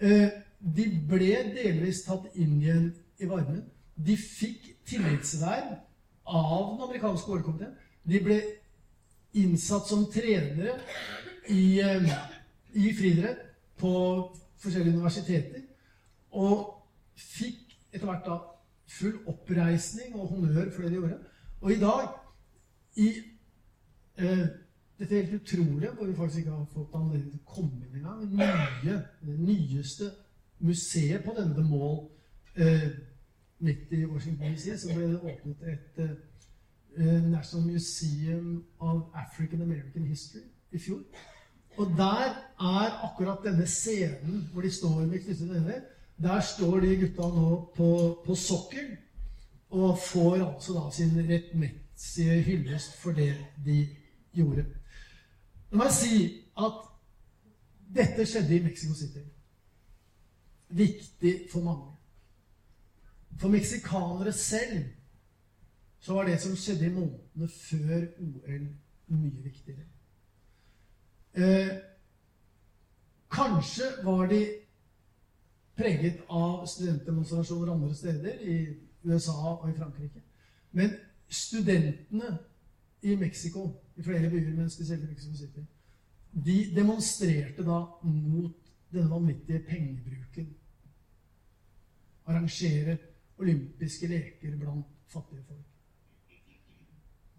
[0.00, 0.28] Eh,
[0.76, 3.64] de ble delvis tatt inn igjen i varmen.
[4.06, 5.74] De fikk tillitsverv
[6.28, 7.74] av den amerikanske OL-komiteen.
[8.08, 8.38] De ble
[9.38, 10.78] innsatt som trenere
[11.48, 12.12] i, eh,
[12.72, 13.42] i friidrett
[13.78, 13.92] på
[14.62, 15.64] forskjellige universiteter.
[16.30, 16.74] Og
[17.16, 18.38] fikk etter hvert da
[18.88, 21.18] full oppreisning og honnør for det de gjorde.
[21.60, 22.08] Og i dag
[22.96, 23.10] i
[24.18, 24.46] eh,
[24.98, 28.24] Dette helt utrolig, hvor vi faktisk ikke har fått anledning til å komme inn engang.
[28.34, 30.08] Nye, det nyeste
[30.58, 32.00] museet på denne mål
[32.58, 32.88] eh,
[33.60, 40.06] midt i Washington DC, så ble det åpnet et uh, National Museum of African American
[40.06, 41.02] History i fjor.
[41.78, 42.28] Og der
[42.58, 45.80] er akkurat denne scenen hvor de står med knyttede hender
[46.22, 47.88] der står de gutta nå på,
[48.26, 48.96] på sokkel
[49.70, 53.88] og får altså da sin rettmessige hyllest for det de
[54.34, 54.64] gjorde.
[55.70, 56.16] Må jeg si
[56.58, 56.80] at
[57.94, 59.22] dette skjedde i Mexico City.
[60.68, 61.92] Viktig for mange.
[63.38, 64.84] For meksikanere selv
[66.00, 68.66] så var det som skjedde i månedene før OL,
[69.08, 69.86] mye viktigere.
[71.34, 71.70] Eh,
[73.30, 74.40] kanskje var de
[75.78, 78.56] preget av studentdemonstrasjoner andre steder, i
[79.04, 80.22] USA og i Frankrike.
[80.72, 80.90] Men
[81.28, 82.38] studentene
[83.02, 85.66] i Mexico, i flere byer, men spesielt i Mexico City,
[86.32, 88.56] de demonstrerte da mot
[88.92, 90.50] denne vanvittige pengebruken.
[92.26, 92.98] Arrangere
[93.38, 95.64] olympiske leker blant fattige folk.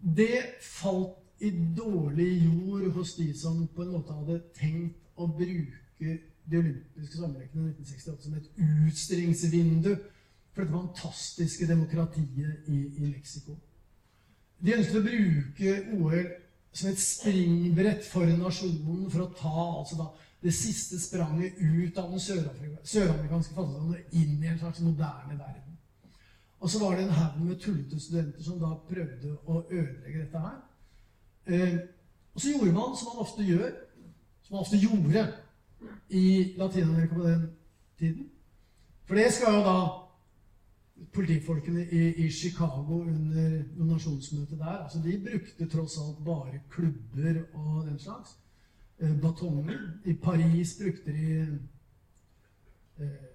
[0.00, 6.18] Det falt i dårlig jord hos de som på en måte hadde tenkt å bruke
[6.50, 8.48] de olympiske sommerlekene i 1968 som et
[8.88, 9.90] utstillingsvindu
[10.50, 13.56] for dette fantastiske demokratiet i, i Mexico.
[14.60, 16.32] De ønsket å bruke OL
[16.72, 22.12] som et springbrett for nasjonen for å ta altså da, det siste spranget ut av
[22.12, 25.69] den søramerikanske fattigdommen og inn i en slags moderne verden.
[26.60, 30.42] Og så var det en haug med tullete studenter som da prøvde å ødelegge dette
[30.44, 30.58] her.
[31.46, 31.78] Eh,
[32.34, 33.70] og så gjorde man som man ofte gjør,
[34.42, 35.24] som man ofte gjorde
[36.10, 36.26] i
[36.58, 37.48] Latin-Amerika på den
[37.98, 38.28] tiden.
[39.08, 39.78] For det skal jo da
[41.16, 47.86] politifolkene i, i Chicago under nominasjonsmøtet der altså De brukte tross alt bare klubber og
[47.86, 48.36] den slags.
[48.98, 49.78] Eh, batonger.
[50.04, 51.58] I Paris brukte de
[53.00, 53.29] eh,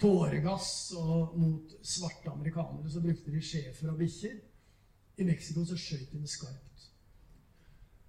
[0.00, 4.36] tåregass, og mot svarte amerikanere så brukte de schæfer og bikkjer.
[5.16, 6.90] I Mexico så skjøt de med skarpt.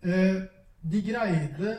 [0.03, 0.41] Eh,
[0.91, 1.77] de greide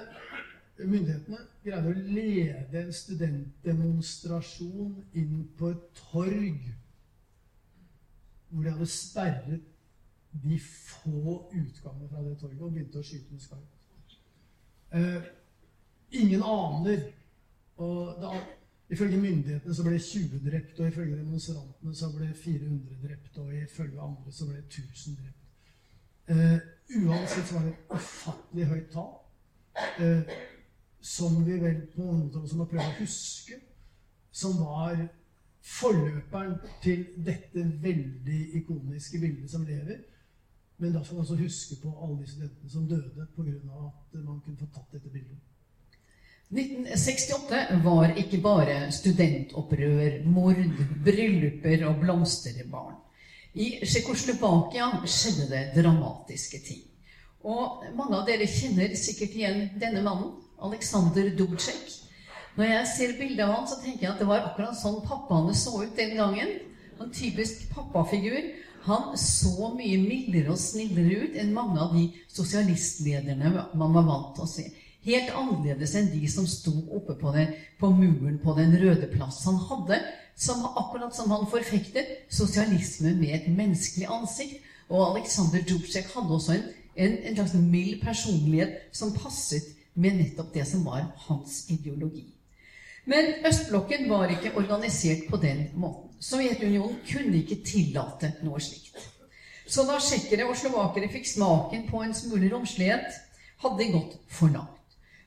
[0.78, 6.61] myndighetene greide å lede en studentdemonstrasjon inn på et torg
[8.48, 9.64] hvor de hadde sperret
[10.42, 14.14] de få utgangene fra det torget og begynte å skyte med skarpt.
[14.96, 15.22] Eh,
[16.22, 17.00] ingen aner.
[17.78, 18.30] Og da,
[18.91, 24.01] ifølge myndighetene så ble 20 drept, og ifølge demonstrantene så ble 400 drept, og ifølge
[24.01, 25.39] andre så ble 1000 drept.
[26.28, 26.59] Eh,
[27.05, 29.14] uansett så var det et ufattelig høyt tall.
[30.01, 30.34] Eh,
[31.01, 33.61] som vi vel på noen måte også må prøve å huske,
[34.32, 34.99] som var
[35.68, 40.01] forløperen til dette veldig ikoniske bildet som lever.
[40.78, 43.53] Men da får man også huske på alle de studentene som døde pga.
[43.86, 45.39] at man kunne få tatt dette bildet.
[46.49, 50.62] 1968 var ikke bare studentopprør, mord,
[51.05, 52.96] brylluper og blomsterbarn.
[53.53, 56.80] I Tsjekkoslovakia skjedde det dramatiske ting.
[57.44, 60.32] Og mange av dere kjenner sikkert igjen denne mannen.
[60.59, 61.92] Aleksandr Dubcek.
[62.57, 65.53] Når jeg ser bildet av han, så tenker jeg at det var akkurat sånn pappaene
[65.55, 66.57] så ut den gangen.
[66.99, 68.40] En typisk pappafigur.
[68.88, 74.36] Han så mye mildere og snillere ut enn mange av de sosialistlederne man var vant
[74.38, 74.70] til å se.
[75.07, 77.46] Helt annerledes enn de som sto oppe på, det,
[77.78, 79.44] på muren på Den røde plass.
[79.46, 80.01] Han hadde,
[80.36, 84.59] som, akkurat som han forfektet, sosialisme med et menneskelig ansikt.
[84.88, 90.53] Og Aleksandr Dubček hadde også en, en, en slags mild personlighet som passet med nettopp
[90.55, 92.26] det som var hans ideologi.
[93.09, 96.11] Men østblokken var ikke organisert på den måten.
[96.20, 98.99] Sovjetunionen kunne ikke tillate noe slikt.
[99.68, 103.09] Så da tsjekkere og slovakere fikk smaken på en smule romslighet,
[103.62, 104.77] hadde de gått for langt.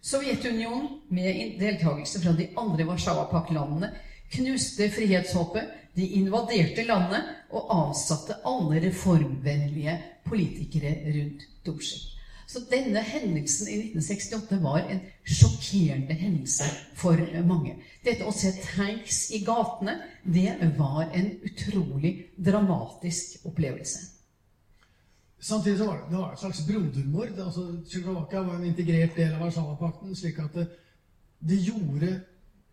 [0.01, 3.91] Sovjetunionen, med deltakelse fra de andre Warszawa-pakkelandene,
[4.33, 12.07] knuste frihetshåpet, de invaderte landet og avsatte alle reformvennlige politikere rundt Dubsjik.
[12.47, 16.65] Så denne hendelsen i 1968 var en sjokkerende hendelse
[16.99, 17.77] for mange.
[18.03, 24.10] Dette å se tanks i gatene, det var en utrolig dramatisk opplevelse.
[25.41, 27.39] Samtidig så var det, det var et slags brodermord.
[27.39, 30.67] altså Tsjekkoslovakia var en integrert del av Warszawapakten, slik at det,
[31.49, 32.11] det gjorde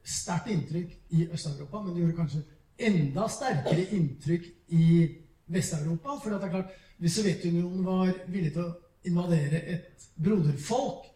[0.05, 2.43] sterkt inntrykk i Øst-Europa, men det gjorde kanskje
[2.79, 5.09] enda sterkere inntrykk i
[5.47, 6.19] Vest-Europa.
[6.23, 8.77] For det er klart, hvis Sovjetunionen var villig til å
[9.09, 11.09] invadere et broderfolk,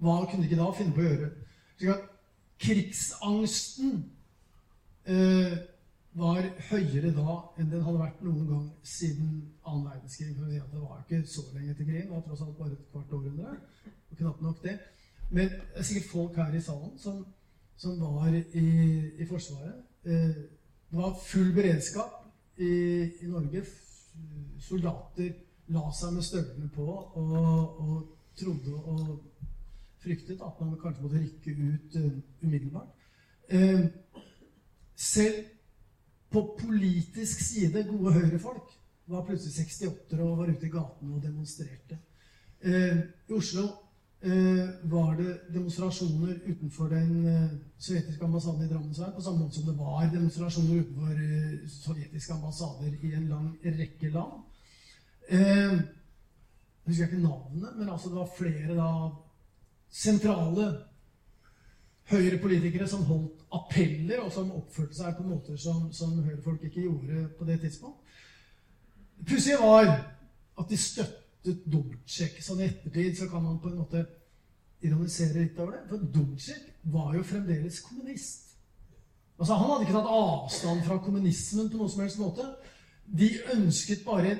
[0.00, 1.30] hva kunne de ikke da finne på å gjøre?
[1.76, 2.06] Slik at
[2.60, 3.92] krigsangsten
[5.04, 5.58] eh,
[6.18, 9.34] var høyere da enn den hadde vært noen gang siden
[9.64, 10.32] annen verdenskrig.
[10.36, 12.08] For Det var ikke så lenge til krigen.
[12.08, 13.56] Det var tross alt bare et kvart århundre.
[14.10, 14.78] Og knapt nok det.
[15.30, 17.26] Men det er sikkert folk her i salen som,
[17.76, 18.66] som var i,
[19.22, 19.84] i Forsvaret.
[20.04, 20.34] Eh,
[20.90, 22.26] det var full beredskap
[22.58, 22.72] i,
[23.22, 23.62] i Norge.
[24.58, 25.30] Soldater
[25.70, 27.36] la seg med støvlene på og,
[27.80, 29.00] og, trodde og
[30.00, 32.92] fryktet at man kanskje måtte rykke ut uh, umiddelbart.
[33.52, 33.84] Uh,
[34.96, 35.44] selv
[36.30, 38.74] på politisk side, gode høyrefolk,
[39.10, 41.98] var plutselig 68 og var ute i gatene og demonstrerte.
[42.60, 43.66] Eh, I Oslo
[44.22, 49.64] Eh, var det demonstrasjoner utenfor den eh, sovjetiske ambassaden i Drammensveien, på samme måte som
[49.64, 54.42] det var demonstrasjoner utenfor eh, sovjetiske ambassader i en lang rekke land.
[55.30, 55.78] Jeg
[56.84, 58.90] husker ikke navnet, men altså det var flere da
[59.88, 60.68] sentrale
[62.10, 67.26] høyrepolitikere som holdt appeller, og som oppførte seg på måter som, som høyrefolk ikke gjorde
[67.38, 67.98] på det tidspunkt.
[69.26, 69.90] Pussig var
[70.58, 72.40] at de støttet Dubcek.
[72.44, 74.04] Sånn i ettertid så kan man på en måte
[74.84, 75.82] ironisere litt over det.
[75.88, 78.46] For Dubcek var jo fremdeles kommunist.
[79.40, 82.46] Altså Han hadde ikke tatt avstand fra kommunismen på noen som helst måte.
[83.08, 84.36] De ønsket bare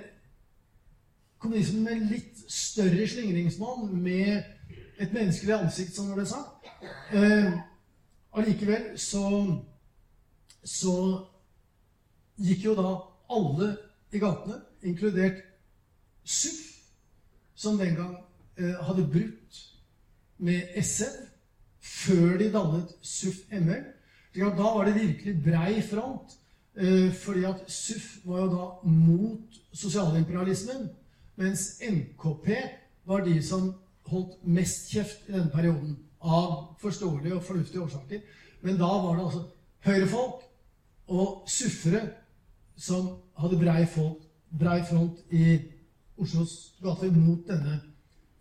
[1.41, 4.43] kommunismen med litt større slingringsmonn, med
[5.01, 6.50] et menneskelig ansikt, som det ble sagt.
[7.13, 7.53] Eh,
[8.33, 9.25] allikevel så,
[10.65, 10.95] så
[12.41, 12.95] gikk jo da
[13.31, 13.71] alle
[14.13, 15.43] i gatene, inkludert
[16.25, 16.61] SUF,
[17.55, 18.17] som den gang
[18.57, 19.61] eh, hadde brutt
[20.41, 21.19] med SF
[21.81, 23.85] før de dannet SUF-ML.
[24.35, 26.37] Da var det virkelig brei front.
[26.77, 30.89] Eh, fordi at SUF var jo da mot sosialimperialismen,
[31.37, 32.49] mens NKP
[33.05, 33.75] var de som
[34.07, 35.99] holdt mest kjeft i denne perioden.
[36.21, 38.21] Av forståelige og fornuftige årsaker.
[38.63, 39.45] Men da var det altså
[39.87, 40.43] høyrefolk
[41.09, 42.03] og suffere
[42.77, 43.09] som
[43.41, 44.25] hadde brei, folk,
[44.59, 45.59] brei front i
[46.21, 47.79] Oslos gater mot denne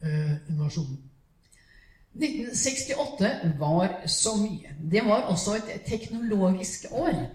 [0.04, 1.00] eh, invasjonen.
[2.20, 4.76] 1968 var så mye.
[4.92, 7.30] Det var også et teknologisk år.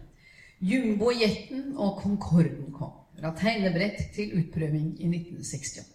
[0.61, 5.94] Jumbo-jeten og Concorden kom fra tegnebrett til utprøving i 1968.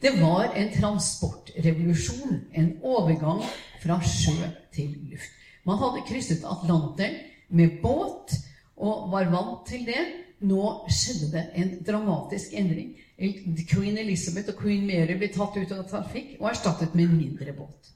[0.00, 3.42] Det var en transportrevolusjon, en overgang
[3.82, 4.36] fra sjø
[4.74, 5.34] til luft.
[5.66, 7.18] Man hadde krysset Atlanteren
[7.48, 8.36] med båt
[8.76, 10.04] og var vant til det.
[10.46, 12.92] Nå skjedde det en dramatisk endring.
[13.66, 17.56] Queen Elizabeth og Queen Mary ble tatt ut av trafikk og erstattet med en mindre
[17.56, 17.90] båt.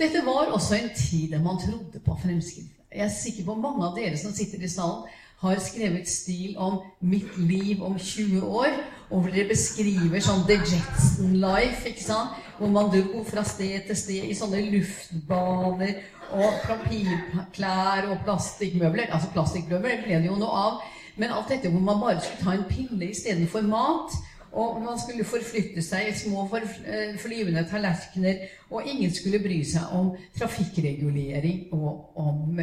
[0.00, 2.72] Dette var også en tid der man trodde på fremskritt.
[2.90, 5.06] Jeg er sikker på mange av dere som sitter i salen,
[5.44, 8.80] har skrevet stil om 'mitt liv om 20 år',
[9.10, 12.40] og hvor dere beskriver sånn The Jetson Life, ikke sant?
[12.58, 15.96] hvor man dro fra sted til sted i sånne luftbaner
[16.34, 19.10] og papirklær og plastikkmøbler.
[19.10, 20.84] Altså plastikkmøbler ble det jo noe av.
[21.16, 24.14] Men alt dette hvor man bare skulle ta en pille istedenfor mat.
[24.54, 28.46] Og man skulle forflytte seg i små eh, flyvende tallerkener.
[28.70, 32.60] Og ingen skulle bry seg om trafikkregulering og om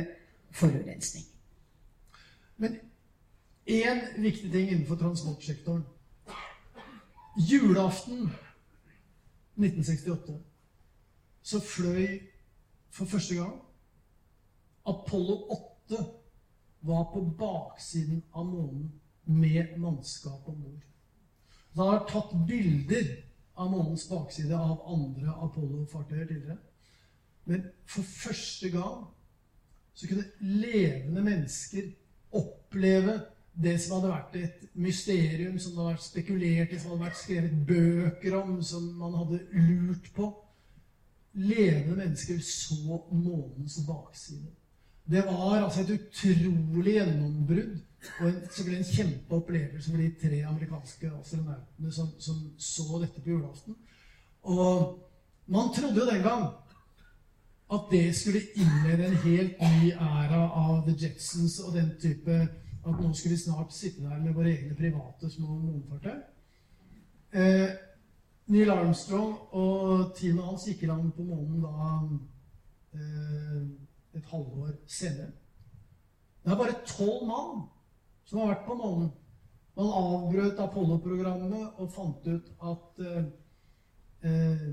[0.55, 1.30] forurensning.
[2.61, 2.77] Men
[3.65, 5.83] én viktig ting innenfor transportsektoren
[7.49, 8.29] Julaften
[9.57, 10.35] 1968
[11.41, 12.19] så fløy
[12.93, 13.55] for første gang
[14.85, 15.37] Apollo
[15.89, 16.03] 8
[16.81, 18.91] var på baksiden av månen
[19.25, 20.85] med mannskap om bord.
[21.73, 23.09] Det har tatt bilder
[23.55, 26.57] av månens bakside av andre Apollo-fartøyer tidligere.
[27.45, 29.05] Men for første gang
[29.93, 31.91] så kunne levende mennesker
[32.37, 33.19] oppleve
[33.61, 37.19] det som hadde vært et mysterium, som det hadde vært spekulert i, som hadde vært
[37.19, 40.31] skrevet bøker om, som man hadde lurt på.
[41.41, 44.49] Levende mennesker så månens bakside.
[45.11, 47.79] Det var altså et utrolig gjennombrudd
[48.21, 53.33] og en, det en kjempeopplevelse for de tre amerikanske astronautene som, som, så dette på
[53.33, 53.75] julaften.
[54.49, 55.01] Og
[55.51, 56.47] man trodde jo den gang
[57.71, 62.47] at det skulle innlede en helt ny æra av The Jetsons og den type
[62.81, 66.15] At nå skulle vi snart sitte der med våre egne private små månefartøy.
[67.33, 67.69] Eh,
[68.47, 71.91] Neil Armstrong og teamet hans gikk i land på månen da
[72.97, 73.61] eh,
[74.17, 75.29] et halvår senere.
[76.41, 77.61] Det er bare tolv mann
[78.25, 79.13] som har vært på månen.
[79.77, 83.25] Man avbrøt Apollo-programmet og fant ut at eh,
[84.25, 84.69] eh,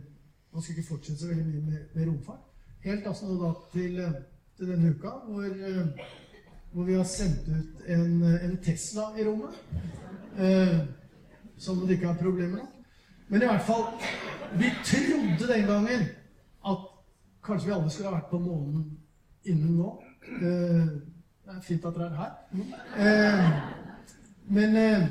[0.52, 2.47] man skulle ikke fortsette så veldig mye med, med romfart.
[2.84, 4.12] Helt altså da til, eh,
[4.56, 5.86] til denne uka, hvor, eh,
[6.72, 9.54] hvor, vi har sendt ut en, en Tesla i rommet.
[10.38, 10.78] Eh,
[11.58, 12.66] som det ikke er problemer med.
[13.28, 13.84] Men i hvert fall
[14.58, 16.06] Vi trodde den gangen
[16.68, 16.76] at
[17.44, 18.86] kanskje vi alle skulle ha vært på månen
[19.44, 19.90] innen nå.
[20.40, 20.86] Eh,
[21.44, 22.32] det er fint at dere er her.
[23.04, 23.50] Eh,
[24.48, 25.06] men eh,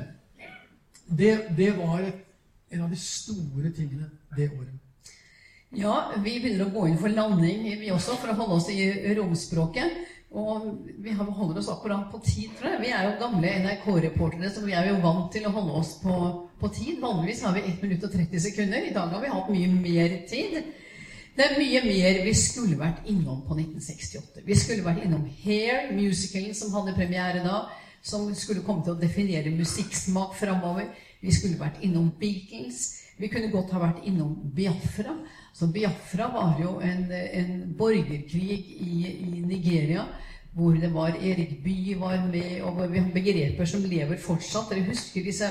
[1.18, 2.24] det, det, var et,
[2.70, 4.74] en av de store tingene det året.
[5.76, 8.88] Ja, vi begynner å gå inn for landing, vi også, for å holde oss i
[9.18, 9.98] romspråket.
[10.38, 10.64] Og
[11.00, 12.80] vi holder oss akkurat på tid, tror jeg.
[12.86, 16.14] Vi er jo gamle NRK-reportere, så vi er jo vant til å holde oss på,
[16.60, 16.98] på, tid.
[17.00, 18.84] Vanligvis har vi 1 minutt og 30 sekunder.
[18.84, 20.58] I dag har vi hatt mye mer tid.
[21.36, 24.44] Det er mye mer vi skulle vært innom på 1968.
[24.48, 27.60] Vi skulle vært innom Hair, musicalen som hadde premiere da,
[28.04, 30.88] som skulle komme til å definere musikksmak framover.
[31.20, 33.07] Vi skulle vært innom Beatles.
[33.18, 35.16] Vi kunne godt ha vært innom Biafra.
[35.54, 40.06] Så Biafra var jo en, en borgerkrig i, i, Nigeria
[40.58, 44.70] hvor det var Erik Bye var med, og vi har begreper som lever fortsatt.
[44.72, 45.50] Dere husker disse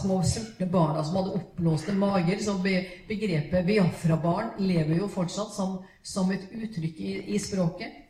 [0.00, 2.38] små sultne barna som hadde oppblåste mager.
[2.42, 8.02] Så begrepet Biafra-barn lever jo fortsatt som, som et uttrykk i, i, språket.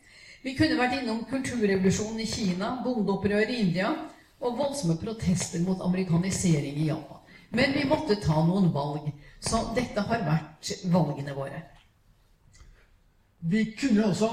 [0.43, 3.93] Vi kunne vært innom kulturrevolusjonen i Kina, bondeopprøret i India
[4.37, 7.23] og voldsomme protester mot amerikanisering i Japan.
[7.49, 9.07] Men vi måtte ta noen valg.
[9.39, 11.61] Så dette har vært valgene våre.
[13.39, 14.29] Vi kunne også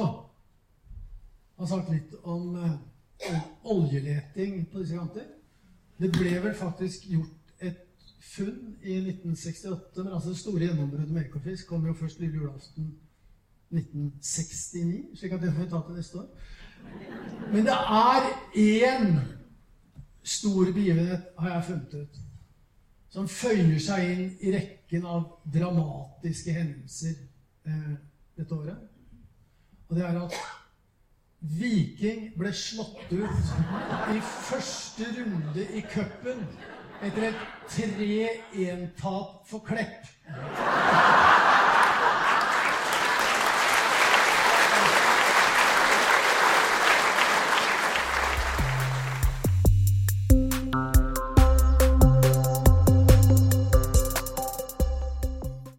[1.55, 5.29] ha sagt litt om uh, oljeleting på disse kanter.
[6.01, 7.85] Det ble vel faktisk gjort et
[8.25, 12.91] funn i 1968, men altså det store gjennombruddet med Ekofisk kommer jo først lille julaften
[13.75, 16.29] 1969, slik at det får vi ta til neste år.
[17.53, 18.29] Men det er
[18.65, 19.17] én
[20.23, 22.21] stor begivenhet, har jeg funnet ut,
[23.15, 27.15] som føyer seg inn i rekken av dramatiske hendelser
[27.69, 27.95] eh,
[28.35, 28.91] dette året.
[29.87, 30.39] Og det er at
[31.45, 33.51] Viking ble slått ut
[34.15, 36.41] i første runde i cupen
[37.05, 37.43] etter et
[37.75, 40.09] 3-1-tap for Klepp.